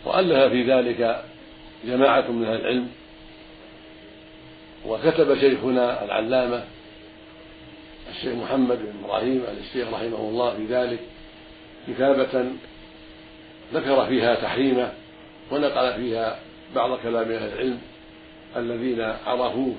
وألف 0.04 0.52
في 0.52 0.62
ذلك 0.62 1.24
جماعة 1.84 2.30
من 2.30 2.44
أهل 2.44 2.60
العلم. 2.60 2.88
وكتب 4.86 5.38
شيخنا 5.38 6.04
العلامة 6.04 6.64
الشيخ 8.16 8.34
محمد 8.34 8.78
بن 8.78 9.04
إبراهيم 9.04 9.42
آل 9.42 9.58
الشيخ 9.58 9.88
رحمه 9.88 10.18
الله 10.18 10.56
في 10.56 10.64
ذلك 10.66 10.98
كتابة 11.88 12.44
ذكر 13.74 14.06
فيها 14.06 14.34
تحريمه 14.34 14.92
ونقل 15.50 15.94
فيها 15.94 16.38
بعض 16.74 16.98
كلام 16.98 17.30
أهل 17.30 17.52
العلم 17.52 17.78
الذين 18.56 19.00
عرفوه 19.26 19.74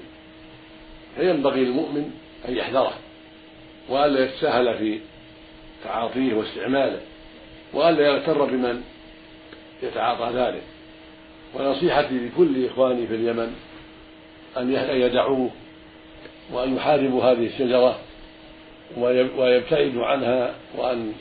فينبغي 1.15 1.65
للمؤمن 1.65 2.11
أن 2.47 2.57
يحذره 2.57 2.93
وألا 3.89 4.25
يتساهل 4.25 4.77
في 4.77 4.99
تعاطيه 5.83 6.33
واستعماله 6.33 6.99
وألا 7.73 8.07
يغتر 8.07 8.45
بمن 8.45 8.81
يتعاطى 9.83 10.37
ذلك. 10.37 10.63
ونصيحتي 11.53 12.19
لكل 12.19 12.65
إخواني 12.65 13.07
في 13.07 13.15
اليمن 13.15 13.55
أن 14.57 14.71
يدعوه 15.01 15.49
وأن 16.51 16.75
يحاربوا 16.75 17.23
هذه 17.23 17.45
الشجرة 17.45 17.99
ويبتعدوا 19.37 20.05
عنها 20.05 20.53
وأن 20.77 21.13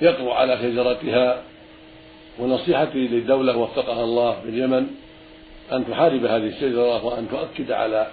يقضوا 0.00 0.34
على 0.34 0.58
شجرتها 0.58 1.42
ونصيحتي 2.38 2.98
للدولة 2.98 3.56
وفقها 3.56 4.04
الله 4.04 4.40
في 4.40 4.48
اليمن 4.48 4.86
أن 5.72 5.88
تحارب 5.88 6.24
هذه 6.24 6.46
الشجرة 6.46 7.04
وأن 7.04 7.28
تؤكد 7.28 7.70
على 7.72 8.06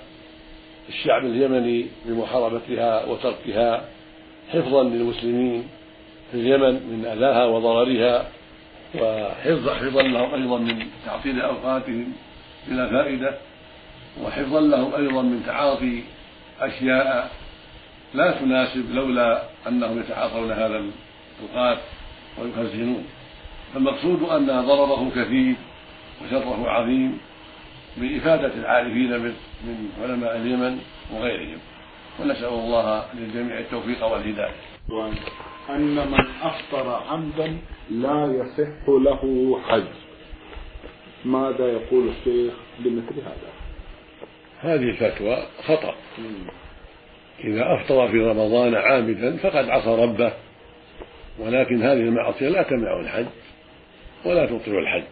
الشعب 0.90 1.26
اليمني 1.26 1.86
بمحاربتها 2.06 3.06
وتركها 3.06 3.86
حفظا 4.54 4.84
للمسلمين 4.84 5.68
في 6.32 6.38
اليمن 6.38 6.74
من 6.74 7.06
أذاها 7.06 7.46
وضررها 7.46 8.28
وحفظا 8.96 9.74
حفظا 9.74 10.02
لهم 10.02 10.34
أيضا 10.34 10.58
من 10.58 10.86
تعطيل 11.06 11.42
أوقاتهم 11.42 12.14
بلا 12.68 12.90
فائدة 12.90 13.38
وحفظا 14.24 14.62
لهم 14.62 14.96
أيضا 14.96 15.22
من 15.22 15.44
تعاطي 15.46 16.04
أشياء 16.62 17.32
لا 18.14 18.32
تناسب 18.32 18.92
لولا 18.92 19.44
أنهم 19.68 20.00
يتعاطون 20.00 20.52
هذا 20.52 20.84
القات 21.44 21.78
ويخزنون. 22.38 23.06
فالمقصود 23.74 24.24
أن 24.24 24.46
ضرره 24.46 25.10
كثير 25.16 25.56
وشره 26.24 26.70
عظيم 26.70 27.18
بإفادة 27.98 28.54
العارفين 28.54 29.20
من 29.20 29.90
علماء 30.02 30.36
اليمن 30.38 30.80
وغيرهم. 31.14 31.60
ونسأل 32.20 32.48
الله 32.48 33.06
للجميع 33.14 33.60
التوفيق 33.60 34.06
والهداية. 34.06 34.56
أن 35.70 35.96
من 35.96 36.26
أفطر 36.42 37.04
عمدا 37.10 37.58
لا 37.92 38.26
يصح 38.26 38.90
له 38.90 39.22
حج. 39.68 39.84
ماذا 41.26 41.68
يقول 41.68 42.10
الشيخ 42.10 42.54
بمثل 42.80 43.16
هذا؟ 43.22 43.52
هذه 44.60 44.90
الفتوى 44.90 45.38
خطأ. 45.68 45.96
إذا 47.44 47.74
أفطر 47.76 48.08
في 48.08 48.18
رمضان 48.18 48.76
عامدا 48.76 49.38
فقد 49.38 49.70
عصى 49.70 49.90
ربه 49.90 50.34
ولكن 51.40 51.82
هذه 51.82 52.00
المعصية 52.00 52.50
لا 52.50 52.64
تمنع 52.64 53.00
الحج 53.00 53.26
ولا 54.26 54.46
تبطل 54.46 54.78
الحج 54.78 55.04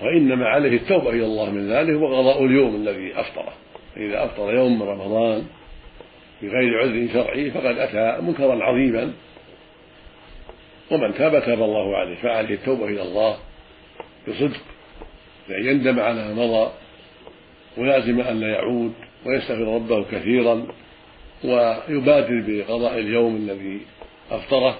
وإنما 0.00 0.46
عليه 0.46 0.76
التوبة 0.76 1.10
إلى 1.10 1.24
الله 1.24 1.50
من 1.50 1.72
ذلك 1.72 2.02
وقضاء 2.02 2.44
اليوم 2.44 2.74
الذي 2.74 3.20
أفطره 3.20 3.52
فإذا 3.94 4.24
أفطر 4.24 4.54
يوم 4.54 4.78
من 4.78 4.88
رمضان 4.88 5.46
بغير 6.42 6.78
عذر 6.80 7.08
شرعي 7.12 7.50
فقد 7.50 7.78
أتى 7.78 8.22
منكرا 8.22 8.64
عظيما 8.64 9.12
ومن 10.90 11.14
تاب 11.14 11.44
تاب 11.44 11.62
الله 11.62 11.96
عليه 11.96 12.14
فعليه 12.14 12.54
التوبة 12.54 12.84
إلى 12.84 13.02
الله 13.02 13.36
بصدق 14.28 14.60
بأن 15.48 15.66
يندم 15.66 16.00
على 16.00 16.34
ما 16.34 16.34
مضى 16.34 16.70
ولازم 17.76 18.20
أن 18.20 18.40
لا 18.40 18.48
يعود 18.48 18.92
ويستغفر 19.26 19.74
ربه 19.74 20.04
كثيرا. 20.04 20.66
ويبادر 21.44 22.44
بقضاء 22.46 22.98
اليوم 22.98 23.36
الذي 23.36 23.80
أفطره 24.30 24.78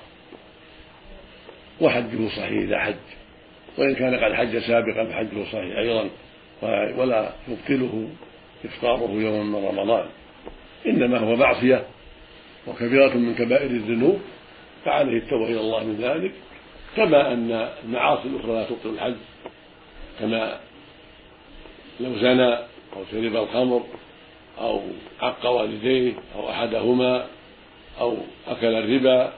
وحجه 1.81 2.29
صحيح 2.29 2.62
إذا 2.62 2.79
حج. 2.79 2.94
وإن 3.79 3.94
كان 3.94 4.14
قد 4.14 4.33
حج 4.33 4.59
سابقا 4.59 5.05
فحجه 5.05 5.44
صحيح 5.53 5.79
أيضا. 5.79 6.09
ولا 6.97 7.33
يبطله 7.49 8.09
إفطاره 8.64 9.11
يوم 9.11 9.53
من 9.53 9.64
رمضان. 9.64 10.07
إنما 10.87 11.18
هو 11.18 11.37
معصية 11.37 11.87
وكبيرة 12.66 13.14
من 13.14 13.35
كبائر 13.35 13.71
الذنوب. 13.71 14.21
فعليه 14.85 15.18
التوبة 15.18 15.47
إلى 15.47 15.61
الله 15.61 15.85
من 15.85 15.97
ذلك. 15.97 16.33
كما 16.97 17.33
أن 17.33 17.68
المعاصي 17.85 18.29
الأخرى 18.29 18.53
لا 18.53 18.64
تبطل 18.64 18.88
الحج. 18.88 19.16
كما 20.21 20.61
لو 22.01 22.18
زنى 22.18 22.55
أو 22.97 23.05
شرب 23.12 23.37
الخمر 23.37 23.83
أو 24.61 24.81
عق 25.21 25.47
والديه 25.47 26.12
أو 26.37 26.51
أحدهما 26.51 27.27
أو 28.01 28.16
أكل 28.49 28.75
الربا 28.75 29.33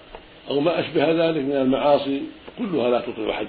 أو 0.51 0.61
ما 0.61 0.81
أشبه 0.81 1.11
ذلك 1.11 1.45
من 1.45 1.57
المعاصي 1.57 2.23
كلها 2.59 2.91
لا 2.91 3.01
تبطل 3.01 3.33
حجة. 3.33 3.49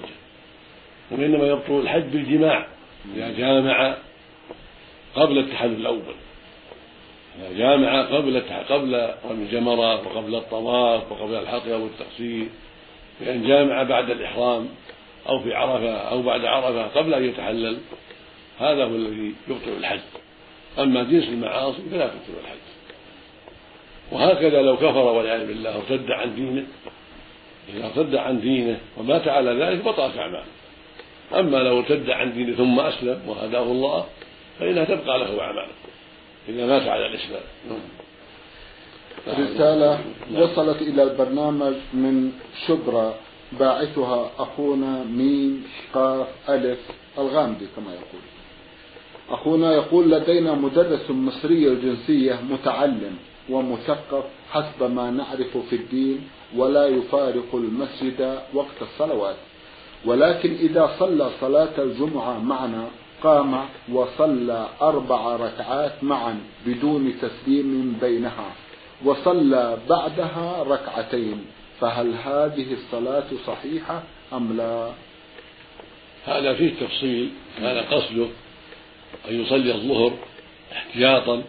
وإنما 1.12 1.48
يبطل 1.48 1.80
الحج 1.80 2.04
بالجماع 2.04 2.66
إذا 3.16 3.32
جامع 3.38 3.96
قبل 5.16 5.38
التحلل 5.38 5.76
الأول. 5.76 6.16
إذا 7.40 7.58
جامع 7.58 8.02
قبل 8.02 8.42
قبل 8.70 9.10
رمي 9.30 9.44
الجمرة 9.44 9.96
وقبل 9.96 10.36
الطواف 10.36 11.12
وقبل 11.12 11.36
الحق 11.36 11.68
أو 11.68 11.86
التقصير 11.86 12.48
بأن 13.22 13.48
جامع 13.48 13.84
بعد 13.84 14.10
الإحرام 14.10 14.70
أو 15.30 15.40
في 15.40 15.54
عرفة 15.54 15.94
أو 15.94 16.22
بعد 16.22 16.46
عرفة 16.46 16.88
قبل 16.88 17.14
أن 17.14 17.26
يتحلل 17.26 17.78
هذا 18.60 18.84
هو 18.84 18.96
الذي 18.96 19.34
يبطل 19.48 19.78
الحج. 19.78 20.00
أما 20.80 21.04
جنس 21.04 21.24
المعاصي 21.24 21.82
فلا 21.92 22.08
تبطل 22.08 22.40
الحج. 22.42 22.58
وهكذا 24.12 24.62
لو 24.62 24.78
كفر 24.78 24.98
والعياذ 24.98 25.48
بالله 25.48 25.78
وارتد 25.78 26.12
عن 26.12 26.36
دينه 26.36 26.66
إذا 27.70 27.86
ارتد 27.86 28.16
عن 28.16 28.42
دينه 28.42 28.80
ومات 28.98 29.28
على 29.28 29.52
ذلك 29.64 29.84
بطلت 29.84 30.18
أعماله. 30.18 30.46
أما 31.34 31.58
لو 31.58 31.80
ارتد 31.80 32.10
عن 32.10 32.34
دينه 32.34 32.56
ثم 32.56 32.80
أسلم 32.80 33.22
وهداه 33.28 33.64
الله 33.64 34.06
فإنها 34.60 34.84
تبقى 34.86 35.20
له 35.20 35.42
أعماله 35.42 35.74
إذا 36.50 36.66
مات 36.66 36.88
على 36.88 37.06
الإسلام. 37.06 37.44
رسالة 39.28 40.00
وصلت 40.36 40.82
إلى 40.82 41.04
البرنامج 41.04 41.74
من 41.94 42.32
شبرا 42.68 43.16
باعثها 43.60 44.32
أخونا 44.40 45.04
ميم 45.04 45.68
قاف 45.94 46.28
ألف 46.50 46.80
الغامدي 47.18 47.66
كما 47.76 47.92
يقول. 47.94 48.22
أخونا 49.34 49.74
يقول 49.74 50.12
لدينا 50.12 50.54
مدرس 50.54 51.12
مصري 51.12 51.68
الجنسية 51.68 52.40
متعلم 52.50 53.16
ومثقف 53.50 54.24
حسب 54.52 54.92
ما 54.92 55.12
نعرف 55.12 55.58
في 55.70 55.76
الدين 55.76 56.28
ولا 56.56 56.88
يفارق 56.88 57.56
المسجد 57.56 58.40
وقت 58.54 58.82
الصلوات. 58.82 59.36
ولكن 60.06 60.54
إذا 60.54 60.92
صلى 61.00 61.30
صلاة 61.42 61.78
الجمعة 61.78 62.40
معنا 62.40 62.88
قام 63.24 63.66
وصلى 63.92 64.68
أربع 64.82 65.36
ركعات 65.36 66.04
معا 66.04 66.40
بدون 66.66 67.14
تسليم 67.22 67.98
بينها 68.02 68.52
وصلى 69.06 69.78
بعدها 69.90 70.64
ركعتين 70.64 71.46
فهل 71.80 72.14
هذه 72.14 72.74
الصلاة 72.74 73.28
صحيحة 73.48 74.04
أم 74.34 74.58
لا؟ 74.58 74.92
هذا 76.26 76.54
فيه 76.54 76.74
تفصيل 76.86 77.30
كان 77.58 77.84
قصده. 77.84 78.28
أن 79.30 79.42
يصلي 79.42 79.74
الظهر 79.74 80.14
احتياطا 80.72 81.44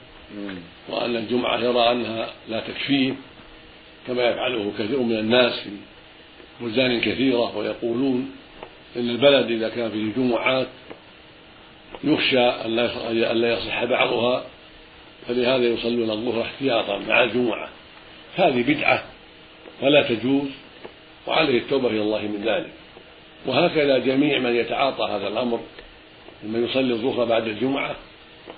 وأن 0.89 1.17
الجمعة 1.17 1.59
يرى 1.59 1.93
أنها 1.93 2.31
لا 2.49 2.61
تكفيه 2.61 3.15
كما 4.07 4.23
يفعله 4.23 4.73
كثير 4.79 5.01
من 5.01 5.19
الناس 5.19 5.61
في 5.61 5.71
بلدان 6.61 7.01
كثيرة 7.01 7.57
ويقولون 7.57 8.31
إن 8.97 9.11
البلد 9.11 9.51
إذا 9.51 9.69
كان 9.69 9.91
فيه 9.91 10.23
جمعات 10.23 10.69
يخشى 12.05 12.41
أن 12.41 12.77
لا 13.41 13.53
يصح 13.53 13.85
بعضها 13.85 14.45
فلهذا 15.29 15.65
يصلون 15.65 16.11
الظهر 16.11 16.43
احتياطا 16.43 16.99
مع 16.99 17.25
الجمعة. 17.25 17.69
هذه 18.37 18.63
بدعة 18.63 19.05
ولا 19.83 20.03
تجوز 20.03 20.49
وعليه 21.27 21.59
التوبة 21.59 21.89
إلى 21.89 22.03
الله 22.03 22.23
من 22.23 22.43
ذلك. 22.45 22.71
وهكذا 23.47 23.99
جميع 23.99 24.39
من 24.39 24.57
يتعاطى 24.57 25.05
هذا 25.11 25.29
الأمر 25.29 25.61
ممن 26.45 26.65
يصلي 26.65 26.93
الظهر 26.93 27.25
بعد 27.25 27.49
الجمعة 27.49 27.97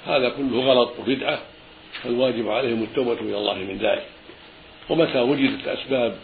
هذا 0.07 0.29
كله 0.29 0.61
غلط 0.61 0.93
وبدعة 0.99 1.39
فالواجب 2.03 2.49
عليهم 2.49 2.83
التوبة 2.83 3.13
إلى 3.13 3.39
الله 3.39 3.55
من 3.55 3.79
ذلك. 3.79 4.07
ومتى 4.91 5.21
وجدت 5.21 5.69
أسباب 5.69 6.17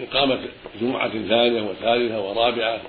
إقامة 0.00 0.38
جمعة 0.80 1.08
ثانية 1.08 1.62
وثالثة 1.62 2.20
ورابعة 2.20 2.80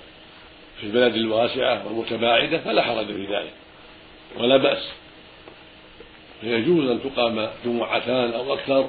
في 0.80 0.84
البلد 0.84 1.16
الواسعة 1.16 1.88
والمتباعدة 1.88 2.58
فلا 2.58 2.82
حرج 2.82 3.06
في 3.06 3.26
ذلك 3.26 3.54
ولا 4.38 4.58
بأس. 4.58 4.90
فيجوز 6.42 6.90
أن 6.90 7.00
تقام 7.04 7.50
جمعتان 7.66 8.34
أو 8.34 8.54
أكثر 8.54 8.88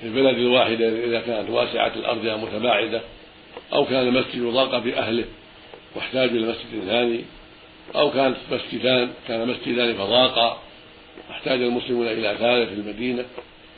في 0.00 0.06
البلد 0.06 0.38
الواحدة 0.38 0.88
إذا 0.88 1.20
كانت 1.20 1.50
واسعة 1.50 1.92
الأرض 1.96 2.26
أو 2.26 2.38
متباعدة 2.38 3.00
أو 3.72 3.84
كان 3.84 4.08
المسجد 4.08 4.42
ضاق 4.42 4.78
بأهله 4.78 5.24
واحتاج 5.94 6.28
إلى 6.28 6.48
مسجد 6.48 6.84
ثاني. 6.86 7.24
أو 7.94 8.10
كانت 8.10 8.36
مسجدان 8.50 9.10
كان 9.28 9.48
مسجدان 9.48 9.94
فضاقا 9.94 10.62
واحتاج 11.28 11.62
المسلمون 11.62 12.06
إلى 12.06 12.36
ثالث 12.38 12.68
في 12.68 12.74
المدينة. 12.74 13.24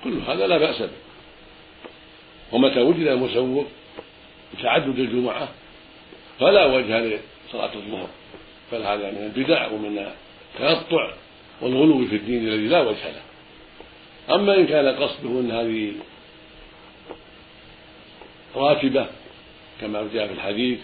كل 0.05 0.19
هذا 0.29 0.47
لا 0.47 0.59
بأس 0.59 0.83
به. 0.83 0.89
ومتى 2.53 2.81
وجد 2.81 3.07
المسوق 3.07 3.67
بتعدد 4.59 4.99
الجمعة 4.99 5.49
فلا 6.41 6.67
وجه 6.67 7.01
لصلاة 7.01 7.75
الظهر. 7.75 8.09
بل 8.73 8.83
هذا 8.83 9.11
من 9.11 9.33
البدع 9.35 9.67
ومن 9.67 10.13
التنطع 10.55 11.13
والغلو 11.61 12.07
في 12.07 12.17
الدين 12.17 12.49
الذي 12.49 12.69
لا 12.69 12.81
وجه 12.81 13.11
له. 13.11 13.23
أما 14.35 14.55
إن 14.55 14.67
كان 14.67 14.89
قصده 14.89 15.29
أن 15.29 15.51
هذه 15.51 15.93
راتبة 18.57 19.07
كما 19.81 20.09
جاء 20.15 20.27
في 20.27 20.33
الحديث 20.33 20.79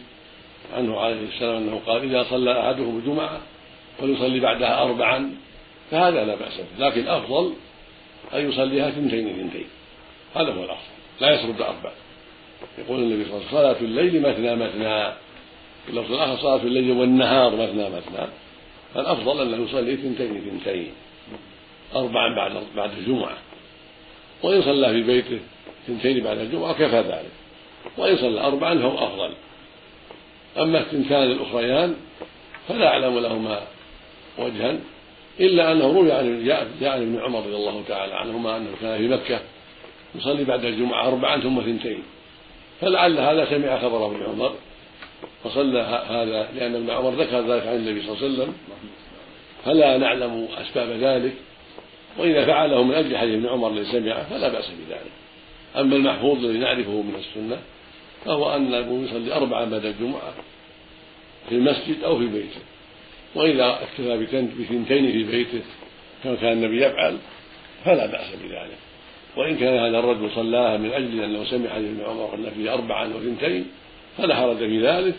عنه 0.73 1.01
عليه 1.01 1.29
السلام 1.35 1.57
أنه 1.57 1.81
قال 1.87 2.03
إذا 2.03 2.23
صلى 2.23 2.61
أحدكم 2.61 3.03
الجمعة 3.05 3.41
فليصلي 3.99 4.41
بعدها 4.41 4.83
أربعا 4.83 5.35
فهذا 5.91 6.25
لا 6.25 6.35
بأس 6.35 6.61
به. 6.61 6.87
لكن 6.87 7.01
الأفضل 7.01 7.53
أن 8.35 8.49
يصليها 8.49 8.91
ثنتين 8.91 9.29
اثنتين. 9.29 9.67
هذا 10.35 10.53
هو 10.53 10.65
الأفضل. 10.65 10.95
لا 11.21 11.35
يسرد 11.35 11.61
أربع. 11.61 11.93
يقول 12.79 13.01
النبي 13.01 13.25
صلى 13.25 13.37
الله 13.37 13.47
عليه 13.49 13.59
وسلم 13.59 13.61
صلاة 13.61 13.81
الليل 13.81 14.23
مثنى 14.23 14.57
مثنى. 14.57 15.13
اللفظ 15.89 16.13
الآخر 16.13 16.37
صلاة 16.43 16.63
الليل 16.63 16.91
والنهار 16.91 17.57
مثنى 17.57 17.91
مثنى. 17.91 18.27
فالأفضل 18.95 19.43
أنه 19.43 19.65
يصلي 19.65 19.97
ثنتين 19.97 20.41
ثنتين 20.51 20.91
أربعا 21.95 22.35
بعد 22.37 22.63
بعد 22.77 22.91
الجمعة. 22.99 23.37
وإن 24.43 24.63
صلى 24.63 24.89
في 24.89 25.03
بيته 25.03 25.39
ثنتين 25.87 26.25
بعد 26.25 26.39
الجمعة 26.39 26.73
كفى 26.73 27.01
ذلك. 27.01 27.33
وإن 27.99 28.17
صلى 28.17 28.41
أربعا 28.41 28.79
فهو 28.79 28.99
أفضل. 28.99 29.35
أما 30.59 30.81
الثنتان 30.81 31.23
الأخريان 31.23 31.97
فلا 32.69 32.89
أعلم 32.89 33.19
لهما 33.19 33.63
وجها 34.39 34.77
إلا 35.41 35.73
أنه 35.73 35.87
روي 35.87 36.13
عن 36.13 36.45
جاء 36.45 36.93
عن 36.93 37.03
ابن 37.03 37.21
عمر 37.21 37.39
رضي 37.39 37.57
الله 37.57 37.83
تعالى 37.89 38.15
عنهما 38.15 38.57
أنه 38.57 38.71
كان 38.81 38.99
في 38.99 39.09
مكة 39.09 39.41
يصلي 40.15 40.45
بعد 40.45 40.65
الجمعة 40.65 41.09
أربعا 41.09 41.41
ثم 41.41 41.61
ثنتين. 41.61 42.03
فلعل 42.81 43.19
هذا 43.19 43.51
سمع 43.51 43.79
خبره 43.79 44.07
ابن 44.07 44.23
عمر 44.23 44.55
فصلى 45.45 45.81
هذا 46.09 46.49
لأن 46.57 46.75
ابن 46.75 46.91
عمر 46.91 47.11
ذكر 47.11 47.41
ذلك 47.41 47.67
عن 47.67 47.77
النبي 47.77 48.03
صلى 48.03 48.13
الله 48.13 48.25
عليه 48.25 48.35
وسلم. 48.35 48.55
فلا 49.65 49.97
نعلم 49.99 50.49
أسباب 50.59 50.89
ذلك 50.89 51.33
وإذا 52.19 52.47
فعله 52.47 52.83
من 52.83 52.95
أجل 52.95 53.17
حديث 53.17 53.35
ابن 53.35 53.49
عمر 53.49 53.71
الذي 53.71 53.93
سمعه 53.93 54.29
فلا 54.31 54.49
بأس 54.49 54.71
بذلك. 54.71 55.13
أما 55.77 55.97
المحفوظ 55.97 56.45
الذي 56.45 56.59
نعرفه 56.59 56.91
من 56.91 57.15
السنة 57.19 57.59
فهو 58.25 58.57
أنه 58.57 59.05
يصلي 59.05 59.35
أربعا 59.35 59.65
بعد 59.65 59.85
الجمعة 59.85 60.35
في 61.49 61.55
المسجد 61.55 62.03
أو 62.05 62.19
في 62.19 62.27
بيته. 62.27 62.61
وإذا 63.35 63.83
اكتفى 63.83 64.17
بثنتين 64.59 65.13
في 65.13 65.25
بيته 65.25 65.63
كما 66.25 66.35
كان 66.35 66.53
النبي 66.53 66.85
يفعل 66.85 67.19
فلا 67.85 68.07
بأس 68.07 68.35
بذلك. 68.43 68.79
وإن 69.37 69.57
كان 69.57 69.75
هذا 69.79 69.99
الرجل 69.99 70.31
صلاها 70.35 70.77
من 70.77 70.93
أجل 70.93 71.25
أنه 71.25 71.45
سمع 71.45 71.71
حديث 71.71 71.91
ابن 71.91 72.05
عمر 72.05 72.35
أن 72.35 72.51
فيه 72.57 72.75
أربعا 72.75 73.15
وثنتين 73.15 73.67
فلا 74.19 74.37
حرج 74.37 74.57
في 74.57 74.87
ذلك. 74.87 75.15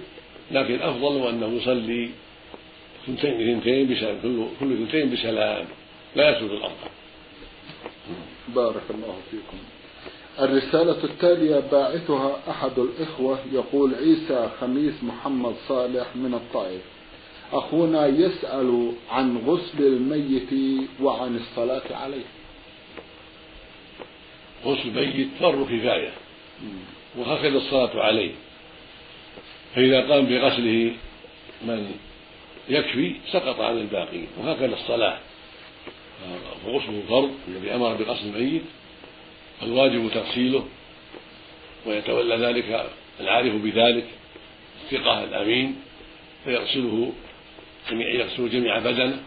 لكن 0.51 0.81
أفضل 0.81 1.29
أنه 1.29 1.47
يصلي 1.47 2.09
ثنتين 3.07 3.53
ثنتين 3.53 3.95
بسلام 3.95 4.49
كل 4.59 4.77
ثنتين 4.77 5.09
بسلام 5.13 5.65
لا 6.15 6.29
يسجد 6.29 6.49
الأربع 6.49 6.89
بارك 8.55 8.83
الله 8.89 9.17
فيكم. 9.31 9.74
الرسالة 10.39 11.03
التالية 11.03 11.59
باعثها 11.59 12.37
أحد 12.49 12.79
الإخوة 12.79 13.39
يقول 13.53 13.95
عيسى 13.95 14.49
خميس 14.61 15.03
محمد 15.03 15.55
صالح 15.67 16.15
من 16.15 16.33
الطائف. 16.33 16.81
أخونا 17.53 18.07
يسأل 18.07 18.91
عن 19.09 19.37
غسل 19.37 19.83
الميت 19.83 20.49
وعن 21.01 21.35
الصلاة 21.35 21.95
عليه. 21.95 22.25
غسل 24.65 24.87
الميت 24.87 25.27
فرض 25.39 25.63
كفاية 25.65 26.11
وهكذا 27.17 27.57
الصلاة 27.57 28.01
عليه. 28.03 28.31
فإذا 29.75 30.01
قام 30.01 30.25
بغسله 30.25 30.93
من 31.61 31.91
يكفي 32.69 33.15
سقط 33.31 33.59
عن 33.59 33.77
الباقين 33.77 34.27
وهكذا 34.39 34.73
الصلاة. 34.73 35.17
فغسله 36.65 37.01
فرض 37.09 37.31
الذي 37.47 37.75
أمر 37.75 37.93
بغسل 37.93 38.25
الميت 38.25 38.61
الواجب 39.63 40.11
تغسيله 40.13 40.67
ويتولى 41.85 42.35
ذلك 42.35 42.89
العارف 43.19 43.53
بذلك 43.53 44.05
الثقة 44.83 45.23
الأمين 45.23 45.75
فيغسله 46.45 47.11
يغسل 47.91 48.49
جميع 48.49 48.79
بدنه 48.79 49.23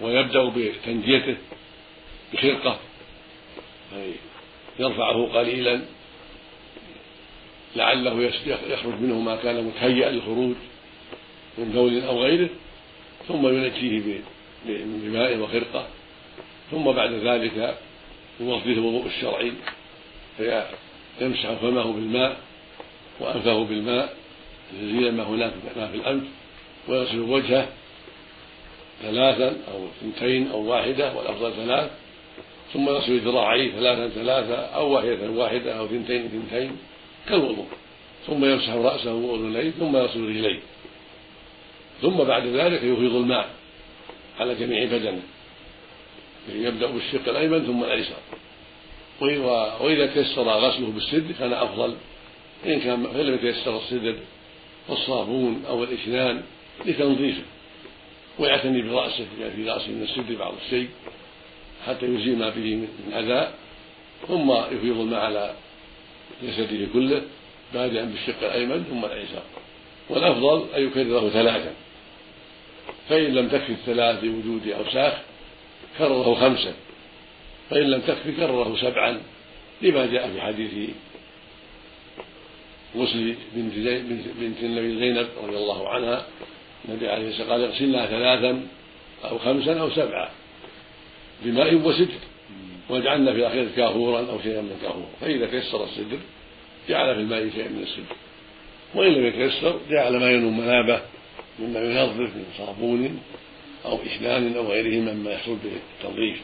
ويبدأ 0.00 0.48
بتنجيته 0.48 1.36
بخرقة 2.32 2.78
يرفعه 4.78 5.26
قليلا 5.34 5.80
لعله 7.76 8.22
يخرج 8.46 9.00
منه 9.00 9.20
ما 9.20 9.36
كان 9.36 9.64
متهيئا 9.64 10.10
للخروج 10.10 10.54
من 11.58 11.70
بول 11.74 12.02
أو 12.04 12.22
غيره 12.22 12.48
ثم 13.28 13.46
ينجيه 13.48 14.20
بماء 14.66 15.38
وخرقة 15.38 15.86
ثم 16.70 16.84
بعد 16.84 17.12
ذلك 17.12 17.78
يوضيه 18.40 18.72
الوضوء 18.72 19.06
الشرعي 19.06 19.52
فيمسح 21.18 21.52
فمه 21.52 21.92
بالماء 21.92 22.36
وأنفه 23.20 23.64
بالماء 23.64 24.16
يزيل 24.80 25.14
ما 25.14 25.22
هناك 25.22 25.52
ما 25.76 25.88
في 25.88 25.96
الأنف 25.96 26.24
ويغسل 26.88 27.20
وجهه 27.20 27.68
ثلاثا 29.02 29.56
أو 29.72 29.86
اثنتين 29.86 30.50
أو 30.50 30.60
واحدة 30.60 31.14
والأفضل 31.14 31.52
ثلاث 31.52 31.90
ثم 32.72 32.88
يغسل 32.88 33.18
ذراعيه 33.18 33.72
ثلاثا 33.72 34.08
ثلاثة 34.08 34.54
أو 34.54 34.92
واحدة 34.92 35.30
واحدة 35.30 35.78
أو 35.78 35.84
اثنتين 35.84 36.24
اثنتين 36.24 36.76
كالوضوء. 37.28 37.66
ثم 38.26 38.44
يمسح 38.44 38.72
رأسه 38.72 39.14
وأذنيه 39.14 39.70
ثم 39.70 39.96
يغسل 39.96 40.28
رجليه. 40.28 40.60
ثم 42.02 42.16
بعد 42.16 42.46
ذلك 42.46 42.82
يفيض 42.82 43.14
الماء 43.14 43.50
على 44.40 44.54
جميع 44.54 44.84
بدنه. 44.84 45.22
يبدأ 46.48 46.86
بالشق 46.86 47.28
الأيمن 47.28 47.66
ثم 47.66 47.84
الأيسر 47.84 48.16
وإذا 49.80 50.06
تيسر 50.06 50.42
غسله 50.42 50.86
بالسدر 50.86 51.32
كان 51.38 51.52
أفضل. 51.52 51.94
إن 52.66 52.80
كان 52.80 53.06
فإن 53.06 53.26
لم 53.26 53.34
يتيسر 53.34 53.76
السدر 53.76 54.16
فالصابون 54.88 55.64
أو 55.68 55.84
الإشنان 55.84 56.42
لتنظيفه. 56.86 57.42
ويعتني 58.38 58.82
برأسه 58.82 59.26
في 59.56 59.70
رأسه 59.70 59.88
من 59.88 60.02
السدر 60.02 60.34
بعض 60.38 60.54
الشيء 60.64 60.88
حتى 61.86 62.06
يزيل 62.06 62.38
ما 62.38 62.48
به 62.48 62.74
من 62.74 63.12
أذى. 63.14 63.52
ثم 64.28 64.52
يفيض 64.76 65.00
الماء 65.00 65.20
على 65.20 65.54
جسده 66.42 66.86
كله 66.92 67.22
بادئا 67.74 68.04
بالشق 68.04 68.42
الأيمن 68.42 68.84
ثم 68.90 69.04
الأيسر 69.04 69.42
والأفضل 70.08 70.66
أن 70.76 70.86
يكرره 70.86 71.28
ثلاثا. 71.28 71.72
فإن 73.08 73.34
لم 73.34 73.48
تكفي 73.48 73.72
الثلاث 73.72 74.24
لوجود 74.24 74.68
أوساخ 74.68 75.14
كرره 75.98 76.34
خمسا 76.34 76.74
فإن 77.70 77.82
لم 77.82 78.00
تكفي 78.00 78.32
كرره 78.32 78.76
سبعا. 78.80 79.20
لما 79.82 80.06
جاء 80.06 80.30
في 80.30 80.40
حديث 80.40 80.90
غسل 82.96 83.34
بنت, 83.54 83.74
بنت 84.40 84.62
النبي 84.62 84.98
زينب 84.98 85.28
رضي 85.44 85.56
الله 85.56 85.88
عنها 85.88 86.26
النبي 86.88 87.08
عليه 87.08 87.28
الصلاة 87.28 87.48
والسلام 87.48 87.60
قال 87.60 87.64
اغسلنا 87.64 88.06
ثلاثا 88.06 88.66
أو 89.24 89.38
خمسا 89.38 89.80
أو 89.80 89.90
سبعا 89.90 90.28
بماء 91.44 91.74
وسدر 91.74 92.20
واجعلنا 92.88 93.32
في 93.32 93.46
اخره 93.46 93.68
كافورا 93.76 94.30
أو 94.30 94.42
شيئا 94.42 94.60
من 94.60 94.78
كافور 94.82 95.08
فاذا 95.20 95.46
تيسر 95.46 95.84
السدر 95.84 96.18
جعل 96.88 97.14
في 97.14 97.20
الماء 97.20 97.50
شيئا 97.50 97.68
من 97.68 97.82
السدر. 97.82 98.16
وإن 98.94 99.12
لم 99.12 99.26
يتيسر 99.26 99.80
جعل 99.90 100.16
ما 100.16 100.30
ينوم 100.30 100.60
منابه 100.60 101.00
مما 101.58 101.80
ينظف 101.80 102.18
من 102.18 102.44
صابون 102.58 103.20
أو 103.84 103.98
إسنان 104.06 104.56
أو 104.56 104.66
غيره 104.66 105.00
مما 105.00 105.32
يحصل 105.32 105.56
به 105.56 105.70
التنظيف 106.00 106.40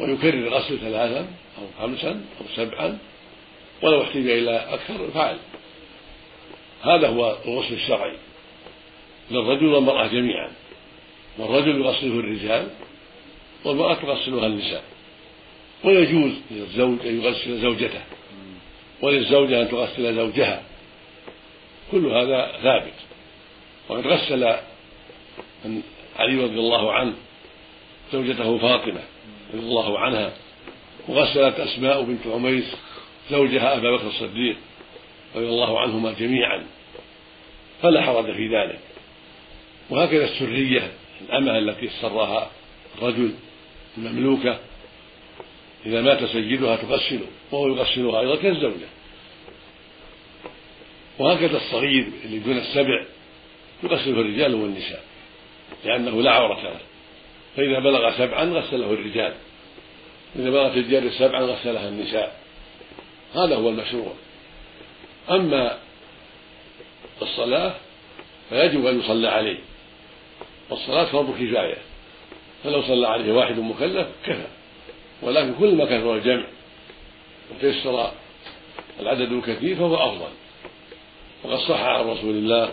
ويكرر 0.00 0.34
الغسل 0.34 0.78
ثلاثا 0.78 1.26
أو 1.58 1.64
خمسا 1.78 2.10
أو 2.10 2.46
سبعا 2.56 2.98
ولو 3.82 4.02
احتاج 4.02 4.30
إلى 4.30 4.56
أكثر 4.56 5.10
فعل 5.10 5.38
هذا 6.82 7.08
هو 7.08 7.36
الغسل 7.46 7.74
الشرعي. 7.74 8.16
للرجل 9.30 9.66
والمرأة 9.66 10.06
جميعا. 10.06 10.50
والرجل 11.38 11.80
يغسله 11.80 12.20
الرجال 12.20 12.68
والمرأة 13.64 13.94
تغسلها 13.94 14.46
النساء. 14.46 14.84
ويجوز 15.84 16.32
للزوج 16.50 17.06
أن 17.06 17.20
يغسل 17.20 17.60
زوجته. 17.60 18.02
وللزوجة 19.02 19.62
أن 19.62 19.68
تغسل 19.68 20.14
زوجها. 20.14 20.62
كل 21.92 22.06
هذا 22.06 22.58
ثابت. 22.62 22.94
وقد 23.88 24.06
غسل 24.06 24.56
علي 26.18 26.44
رضي 26.44 26.58
الله 26.58 26.92
عنه 26.92 27.14
زوجته 28.12 28.58
فاطمة 28.58 29.02
رضي 29.54 29.62
الله 29.62 29.98
عنها. 29.98 30.32
وغسلت 31.08 31.60
أسماء 31.60 32.02
بنت 32.02 32.26
عميس 32.26 32.76
زوجها 33.30 33.76
أبا 33.76 33.96
بكر 33.96 34.06
الصديق 34.06 34.56
رضي 35.34 35.46
الله 35.46 35.80
عنهما 35.80 36.12
جميعا. 36.12 36.66
فلا 37.82 38.02
حرج 38.02 38.32
في 38.34 38.48
ذلك. 38.48 38.78
وهكذا 39.90 40.24
السرية 40.24 40.92
الأمة 41.20 41.58
التي 41.58 41.88
سرها 41.88 42.50
الرجل 42.98 43.34
المملوكة 43.98 44.58
إذا 45.86 46.02
مات 46.02 46.24
سيدها 46.24 46.76
تغسله 46.76 47.26
وهو 47.52 47.68
يغسلها 47.68 48.20
أيضا 48.20 48.36
كالزوجة. 48.36 48.86
وهكذا 51.18 51.56
الصغير 51.56 52.06
اللي 52.24 52.38
دون 52.38 52.56
السبع 52.56 53.04
يغسله 53.82 54.20
الرجال 54.20 54.54
والنساء. 54.54 55.04
لأنه 55.84 56.22
لا 56.22 56.30
عورة 56.30 56.62
له. 56.62 56.80
فإذا 57.56 57.78
بلغ 57.78 58.18
سبعا 58.18 58.44
غسله 58.44 58.92
الرجال. 58.92 59.34
إذا 60.36 60.50
بلغت 60.50 60.76
الجار 60.76 61.10
سبعا 61.10 61.42
غسلها 61.42 61.88
النساء. 61.88 62.40
هذا 63.34 63.56
هو 63.56 63.68
المشروع. 63.68 64.12
أما 65.30 65.78
الصلاة 67.22 67.74
فيجب 68.50 68.86
أن 68.86 69.00
يصلى 69.00 69.28
عليه. 69.28 69.58
والصلاة 70.70 71.04
فرض 71.04 71.30
كفاية. 71.30 71.78
فلو 72.64 72.82
صلى 72.82 73.08
عليه 73.08 73.32
واحد 73.32 73.58
مكلف 73.58 74.08
كفى. 74.26 74.46
ولكن 75.22 75.54
كل 75.54 75.74
ما 75.74 75.84
كثر 75.84 76.14
الجمع 76.14 76.46
وتيسر 77.50 78.10
العدد 79.00 79.32
الكثير 79.32 79.76
فهو 79.76 79.94
أفضل. 79.94 80.30
وقد 81.44 81.58
صح 81.58 81.80
عن 81.80 82.04
رسول 82.04 82.30
الله 82.30 82.72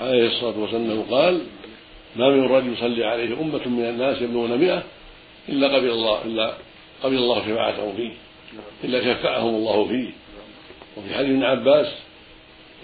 عليه 0.00 0.26
الصلاة 0.26 0.58
والسلام 0.58 1.02
قال 1.02 1.46
ما 2.16 2.28
من 2.30 2.44
رجل 2.44 2.72
يصلي 2.72 3.04
عليه 3.04 3.40
أمة 3.40 3.68
من 3.68 3.84
الناس 3.84 4.22
يبلغون 4.22 4.58
مئة 4.58 4.82
إلا 5.48 5.76
قبل 5.76 5.90
الله 5.90 6.24
إلا 6.24 6.54
قبل 7.02 7.14
الله 7.14 7.40
شفاعتهم 7.40 7.96
فيه 7.96 8.12
إلا 8.84 9.14
شفعهم 9.14 9.54
الله 9.54 9.88
فيه. 9.88 10.10
وفي 10.96 11.14
حديث 11.14 11.30
ابن 11.30 11.44
عباس 11.44 11.86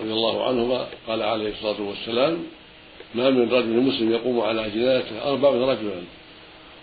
رضي 0.00 0.12
الله 0.12 0.48
عنهما 0.48 0.86
قال 1.06 1.22
عليه 1.22 1.50
الصلاة 1.50 1.82
والسلام 1.82 2.38
ما 3.14 3.30
من 3.30 3.52
رجل 3.52 3.68
مسلم 3.68 4.12
يقوم 4.12 4.40
على 4.40 4.70
جنازته 4.70 5.30
أربعون 5.30 5.62
رجلا 5.62 6.02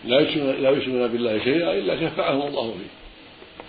لا 0.05 0.19
لا 0.51 0.69
يشركون 0.69 1.07
بالله 1.07 1.39
شيئا 1.43 1.73
إلا 1.73 2.09
شفعهم 2.09 2.41
الله 2.41 2.71
فيه. 2.71 3.05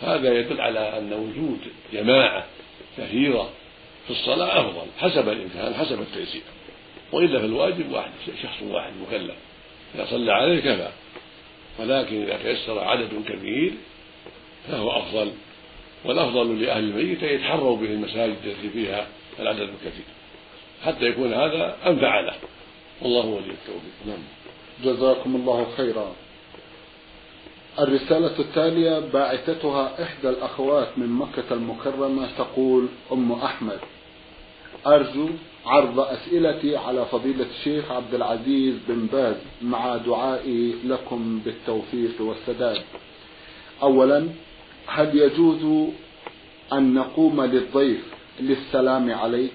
هذا 0.08 0.38
يدل 0.38 0.60
على 0.60 0.98
أن 0.98 1.12
وجود 1.12 1.58
جماعة 1.92 2.46
كثيرة 2.98 3.50
في 4.06 4.10
الصلاة 4.10 4.60
أفضل 4.60 4.86
حسب 4.98 5.28
الإمكان 5.28 5.74
حسب 5.74 6.00
التيسير 6.00 6.42
وإلا 7.12 7.38
في 7.38 7.46
الواجب 7.46 7.92
واحد 7.92 8.10
شخص 8.42 8.62
واحد 8.62 8.92
مكلف. 9.06 9.34
إذا 9.94 10.06
صلى 10.10 10.32
عليه 10.32 10.60
كفى. 10.60 10.88
ولكن 11.78 12.22
إذا 12.22 12.36
تيسر 12.42 12.78
عدد 12.78 13.22
كبير 13.28 13.72
فهو 14.68 14.90
أفضل. 14.90 15.32
والأفضل 16.04 16.62
لأهل 16.62 16.84
الميت 16.84 17.22
أن 17.22 17.34
يتحروا 17.34 17.76
به 17.76 17.86
المساجد 17.86 18.36
التي 18.44 18.68
فيها 18.68 19.06
العدد 19.38 19.60
الكثير. 19.60 20.04
حتى 20.84 21.04
يكون 21.04 21.34
هذا 21.34 21.76
أنفع 21.86 22.20
له. 22.20 22.34
والله 23.02 23.26
ولي 23.26 23.50
التوفيق. 23.50 24.06
نعم. 24.06 24.22
جزاكم 24.84 25.36
الله 25.36 25.66
خيرا. 25.76 26.14
الرسالة 27.78 28.38
التالية 28.38 28.98
باعثتها 28.98 30.02
إحدى 30.02 30.28
الأخوات 30.28 30.88
من 30.96 31.08
مكة 31.08 31.44
المكرمة 31.50 32.28
تقول 32.38 32.88
أم 33.12 33.32
أحمد 33.32 33.78
أرجو 34.86 35.28
عرض 35.66 36.00
أسئلتي 36.00 36.76
على 36.76 37.04
فضيلة 37.04 37.46
الشيخ 37.58 37.92
عبد 37.92 38.14
العزيز 38.14 38.74
بن 38.88 39.06
باز 39.12 39.34
مع 39.62 39.96
دعائي 39.96 40.74
لكم 40.84 41.40
بالتوفيق 41.44 42.20
والسداد. 42.20 42.82
أولا 43.82 44.28
هل 44.86 45.18
يجوز 45.18 45.90
أن 46.72 46.94
نقوم 46.94 47.44
للضيف 47.44 48.04
للسلام 48.40 49.14
عليه؟ 49.14 49.48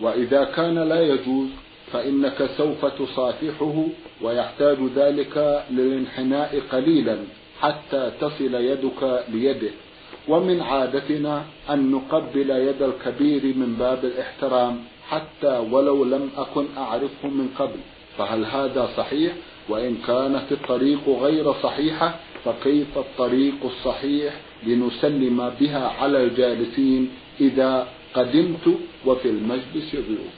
وإذا 0.00 0.44
كان 0.44 0.78
لا 0.78 1.00
يجوز 1.00 1.48
فإنك 1.92 2.50
سوف 2.56 2.86
تصافحه 2.86 3.84
ويحتاج 4.22 4.78
ذلك 4.96 5.64
للانحناء 5.70 6.62
قليلا 6.72 7.18
حتى 7.60 8.12
تصل 8.20 8.54
يدك 8.54 9.24
ليده. 9.28 9.70
ومن 10.28 10.60
عادتنا 10.60 11.44
أن 11.70 11.90
نقبل 11.90 12.50
يد 12.50 12.82
الكبير 12.82 13.44
من 13.44 13.76
باب 13.78 14.04
الاحترام. 14.04 14.84
حتى 15.10 15.58
ولو 15.58 16.04
لم 16.04 16.30
أكن 16.36 16.66
أعرفه 16.76 17.28
من 17.28 17.48
قبل 17.58 17.80
فهل 18.18 18.44
هذا 18.44 18.90
صحيح؟ 18.96 19.32
وإن 19.68 19.96
كانت 20.06 20.52
الطريق 20.52 21.08
غير 21.08 21.52
صحيحة 21.52 22.14
فكيف 22.44 22.98
الطريق 22.98 23.54
الصحيح 23.64 24.34
لنسلم 24.62 25.52
بها 25.60 25.88
على 25.88 26.24
الجالسين 26.24 27.10
إذا 27.40 27.88
قدمت 28.14 28.78
وفي 29.06 29.28
المجلس 29.28 29.94
ضيوف 29.94 30.36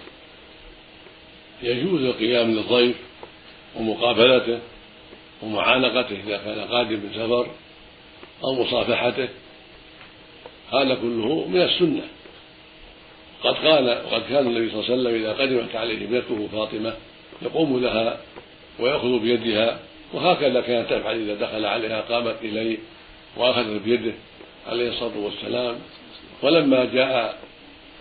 يجوز 1.63 2.03
القيام 2.03 2.51
للضيف 2.51 2.97
ومقابلته 3.77 4.59
ومعانقته 5.43 6.17
إذا 6.27 6.37
كان 6.37 6.61
قادم 6.61 6.97
من 6.97 7.11
سفر 7.15 7.47
أو 8.45 8.65
مصافحته 8.65 9.29
هذا 10.73 10.95
كله 10.95 11.49
من 11.49 11.61
السنة. 11.61 12.03
قد 13.45 13.55
قال 13.55 14.03
وقد 14.07 14.23
كان 14.29 14.47
النبي 14.47 14.71
صلى 14.71 14.81
الله 14.81 14.91
عليه 14.91 14.95
وسلم 14.95 15.15
إذا 15.15 15.33
قدمت 15.33 15.77
عليه 15.77 16.05
ابنته 16.05 16.49
فاطمة 16.53 16.95
يقوم 17.43 17.81
لها 17.81 18.21
ويأخذ 18.79 19.19
بيدها 19.19 19.79
وهكذا 20.13 20.61
كانت 20.61 20.91
تفعل 20.91 21.31
إذا 21.31 21.35
دخل 21.35 21.65
عليها 21.65 22.01
قامت 22.01 22.37
إليه 22.43 22.79
وأخذت 23.37 23.83
بيده 23.83 24.13
عليه 24.69 24.89
الصلاة 24.89 25.19
والسلام. 25.19 25.75
ولما 26.43 26.85
جاء 26.85 27.39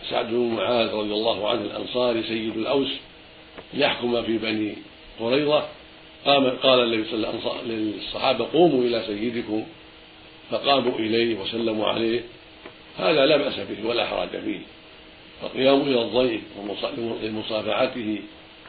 سعد 0.10 0.30
بن 0.30 0.56
معاذ 0.56 0.94
رضي 0.94 1.14
الله 1.14 1.50
عنه 1.50 1.62
الأنصاري 1.62 2.24
سيد 2.24 2.58
الأوس 2.58 2.90
ليحكم 3.74 4.24
في 4.24 4.38
بني 4.38 4.76
قريظة 5.20 5.64
قام 6.26 6.50
قال 6.50 6.80
النبي 6.80 7.04
صلى 7.04 7.14
الله 7.14 7.28
عليه 7.28 7.40
وسلم 7.40 7.94
للصحابة 7.98 8.48
قوموا 8.54 8.84
إلى 8.84 9.04
سيدكم 9.08 9.66
فقاموا 10.52 11.00
إليه 11.00 11.40
وسلموا 11.40 11.88
عليه. 11.88 12.24
هذا 12.98 13.26
لا 13.26 13.38
بأس 13.38 13.56
به 13.56 13.88
ولا 13.88 14.08
حرج 14.08 14.30
فيه. 14.30 14.60
فالقيام 15.42 15.82
إلى 15.82 16.02
الضيف 16.02 16.42
لمصافحته 17.24 18.20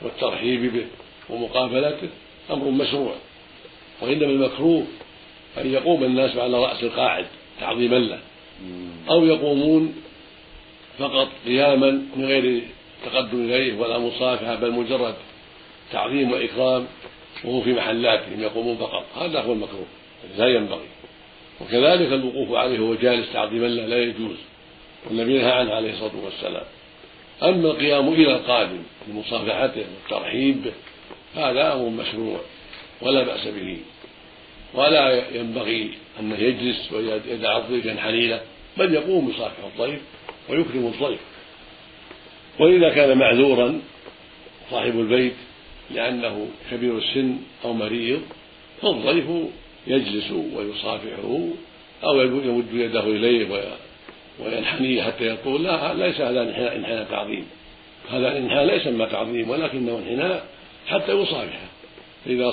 والترحيب 0.03 0.73
به 0.73 0.87
ومقابلته 1.31 2.09
أمر 2.51 2.71
مشروع. 2.71 3.15
وإنما 4.03 4.27
المكروه 4.27 4.87
أن 5.59 5.73
يقوم 5.73 6.05
الناس 6.05 6.37
على 6.37 6.65
رأس 6.65 6.83
القاعد 6.83 7.27
تعظيما 7.61 7.97
له. 7.97 8.19
أو 9.11 9.25
يقومون 9.25 9.95
فقط 10.99 11.29
قياما 11.47 11.91
من 12.17 12.25
غير 12.25 12.63
تقدم 13.05 13.45
إليه 13.45 13.79
ولا 13.79 13.99
مصافحة 13.99 14.55
بل 14.55 14.71
مجرد 14.71 15.15
تعظيم 15.93 16.33
وإكرام 16.33 16.87
وهو 17.45 17.61
في 17.61 17.73
محلاتهم 17.73 18.41
يقومون 18.41 18.77
فقط. 18.77 19.05
هذا 19.17 19.41
هو 19.41 19.53
المكروه 19.53 19.87
لا 20.39 20.47
ينبغي. 20.47 20.87
وكذلك 21.61 22.13
الوقوف 22.13 22.53
عليه 22.53 22.81
وهو 22.81 22.95
جالس 22.95 23.33
تعظيما 23.33 23.67
له 23.67 23.87
لا 23.87 24.03
يجوز. 24.03 24.37
والنبي 25.07 25.39
نهى 25.39 25.53
عنه 25.53 25.75
عليه 25.75 25.93
الصلاة 25.93 26.25
والسلام. 26.25 26.65
أما 27.43 27.71
القيام 27.71 28.09
إلى 28.09 28.37
القادم 28.37 28.83
لمصافحته 29.09 29.85
والترحيب 29.95 30.63
به 30.63 30.73
هذا 31.35 31.73
أمر 31.73 31.89
مشروع 31.89 32.41
ولا 33.01 33.23
بأس 33.23 33.47
به. 33.47 33.79
ولا 34.75 35.37
ينبغي 35.37 35.91
انه 36.21 36.37
يجلس 36.37 36.93
ويدع 36.93 37.57
الضيف 37.57 37.87
له 37.87 38.41
بل 38.79 38.95
يقوم 38.95 39.31
يصافح 39.31 39.65
الضيف 39.65 40.01
ويكرم 40.49 40.87
الضيف. 40.87 41.21
وإذا 42.59 42.89
كان 42.89 43.19
معذورا 43.19 43.81
صاحب 44.71 45.01
البيت 45.01 45.35
لأنه 45.91 46.49
كبير 46.71 46.99
السن 46.99 47.37
أو 47.65 47.73
مريض 47.73 48.23
فالضيف 48.83 49.25
يجلس 49.87 50.31
ويصافحه 50.31 51.49
أو 52.05 52.21
يمد 52.21 52.67
يده 52.73 53.01
إليه 53.01 53.45
وينحني 54.45 55.03
حتى 55.03 55.27
يطول 55.27 55.65
لا 55.65 55.95
ليس 55.95 56.21
هذا 56.21 56.43
انحناء 56.43 57.07
تعظيم. 57.11 57.47
هذا 58.11 58.29
الانحناء 58.29 58.65
لا 58.65 58.75
يسمى 58.75 59.07
تعظيم 59.07 59.51
ولكنه 59.51 59.99
انحناء 59.99 60.45
حتى 60.87 61.13
يصافحه 61.13 61.69
فإذا 62.25 62.51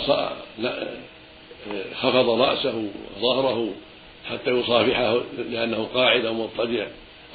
خفض 1.95 2.29
رأسه 2.29 2.83
وظهره 3.17 3.73
حتى 4.29 4.51
يصافحه 4.51 5.21
لأنه 5.49 5.89
قاعد 5.93 6.25
أو 6.25 6.33
مضطجع 6.33 6.87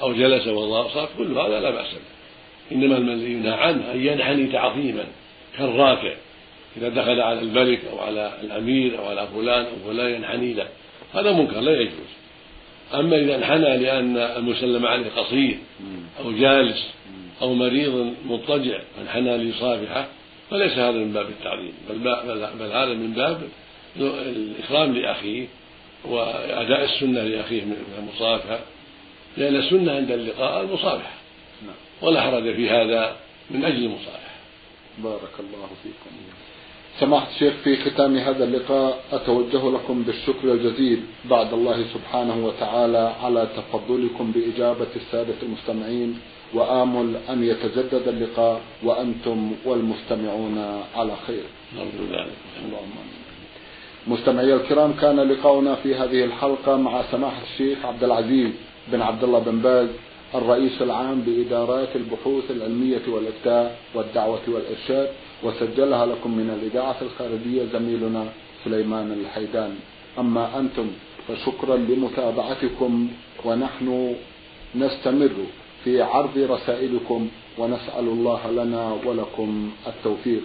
أو 0.02 0.12
جلس 0.12 0.46
وصار 0.46 1.08
كل 1.18 1.38
هذا 1.38 1.60
لا 1.60 1.70
بأس 1.70 1.92
به. 1.92 2.76
إنما 2.76 2.96
الذي 2.96 3.32
ينهى 3.32 3.52
عنه 3.52 3.92
أن 3.92 4.06
ينحني 4.06 4.46
تعظيما 4.46 5.04
كالراكع. 5.58 6.14
إذا 6.76 6.88
دخل 6.88 7.20
على 7.20 7.40
الملك 7.40 7.80
أو 7.92 7.98
على 7.98 8.32
الأمير 8.42 8.98
أو 8.98 9.06
على 9.06 9.28
فلان 9.34 9.64
أو 9.64 9.92
فلان 9.92 10.14
ينحني 10.14 10.52
له. 10.52 10.68
هذا 11.14 11.32
منكر 11.32 11.60
لا 11.60 11.80
يجوز. 11.80 12.10
أما 12.94 13.16
إذا 13.16 13.36
انحنى 13.36 13.76
لأن 13.76 14.16
المسلم 14.16 14.86
عليه 14.86 15.10
قصير 15.10 15.58
أو 16.20 16.32
جالس 16.32 16.86
أو 17.42 17.54
مريض 17.54 18.14
مضطجع 18.26 18.78
انحنى 19.02 19.38
ليصافحه 19.38 20.06
فليس 20.50 20.72
هذا 20.72 20.90
من 20.90 21.12
باب 21.12 21.28
التعظيم 21.28 21.72
بل, 21.90 21.98
بل 22.58 22.72
هذا 22.72 22.94
من 22.94 23.12
باب 23.12 23.42
الإكرام 23.96 24.94
لأخيه 24.94 25.46
وأداء 26.04 26.84
السنة 26.84 27.22
لأخيه 27.22 27.64
من 27.64 27.76
المصافحة 27.98 28.60
لأن 29.36 29.56
السنة 29.56 29.92
عند 29.92 30.10
اللقاء 30.10 30.60
المصافحة 30.64 31.14
نعم. 31.62 31.74
ولا 32.02 32.22
حرج 32.22 32.54
في 32.54 32.70
هذا 32.70 33.16
من 33.50 33.64
أجل 33.64 33.84
المصافحة. 33.84 34.34
بارك 34.98 35.40
الله 35.40 35.68
فيكم. 35.82 36.16
سماحة 37.00 37.28
الشيخ 37.30 37.54
في 37.64 37.76
ختام 37.76 38.16
هذا 38.16 38.44
اللقاء 38.44 39.04
أتوجه 39.12 39.70
لكم 39.70 40.02
بالشكر 40.02 40.52
الجزيل 40.52 41.00
بعد 41.30 41.52
الله 41.52 41.85
سبحانه 41.94 42.46
وتعالى 42.46 43.12
على 43.22 43.48
تفضلكم 43.57 44.33
بإجابة 44.33 44.87
السادة 44.96 45.35
المستمعين 45.42 46.18
وآمل 46.54 47.16
أن 47.30 47.44
يتجدد 47.44 48.09
اللقاء 48.09 48.61
وأنتم 48.85 49.52
والمستمعون 49.64 50.59
على 50.96 51.12
خير. 51.26 51.44
اللهم 52.66 52.96
مستمعي 54.07 54.54
الكرام 54.54 54.92
كان 54.92 55.20
لقاؤنا 55.20 55.74
في 55.74 55.94
هذه 55.94 56.24
الحلقة 56.24 56.76
مع 56.76 57.02
سماحة 57.11 57.42
الشيخ 57.42 57.78
عبد 57.85 58.04
العزيز 58.04 58.50
بن 58.92 59.02
عبد 59.02 59.24
الله 59.24 59.38
بن 59.38 59.59
باز 59.59 59.88
الرئيس 60.35 60.83
العام 60.83 61.20
بإدارات 61.20 61.96
البحوث 61.96 62.50
العلمية 62.50 63.02
والإفتاء 63.09 63.78
والدعوة 63.94 64.40
والإرشاد. 64.48 65.09
وسجلها 65.44 66.07
لكم 66.07 66.30
من 66.37 66.50
الإذاعة 66.50 66.96
الخارجية 67.02 67.64
زميلنا 67.72 68.24
سليمان 68.64 69.12
الحيدان. 69.12 69.72
أما 70.18 70.59
أنتم 70.59 70.87
فشكرا 71.28 71.76
لمتابعتكم 71.76 73.09
ونحن 73.44 74.14
نستمر 74.74 75.37
في 75.85 76.02
عرض 76.02 76.38
رسائلكم 76.38 77.28
ونسأل 77.59 78.07
الله 78.09 78.50
لنا 78.50 78.96
ولكم 79.07 79.70
التوفيق. 79.87 80.44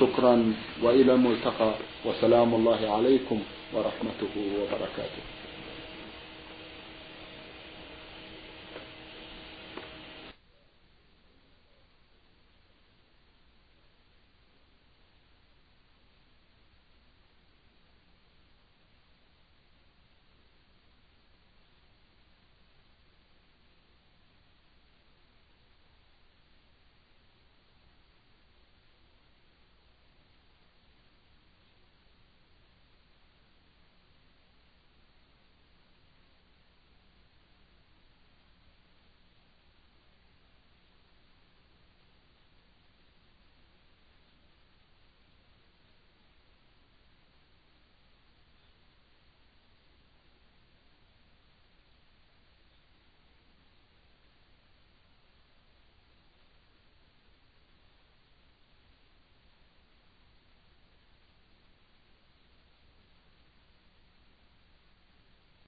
شكرا 0.00 0.52
وإلى 0.82 1.14
الملتقى. 1.14 1.72
وسلام 2.06 2.54
الله 2.54 2.90
عليكم 2.90 3.38
ورحمته 3.74 4.34
وبركاته. 4.60 5.22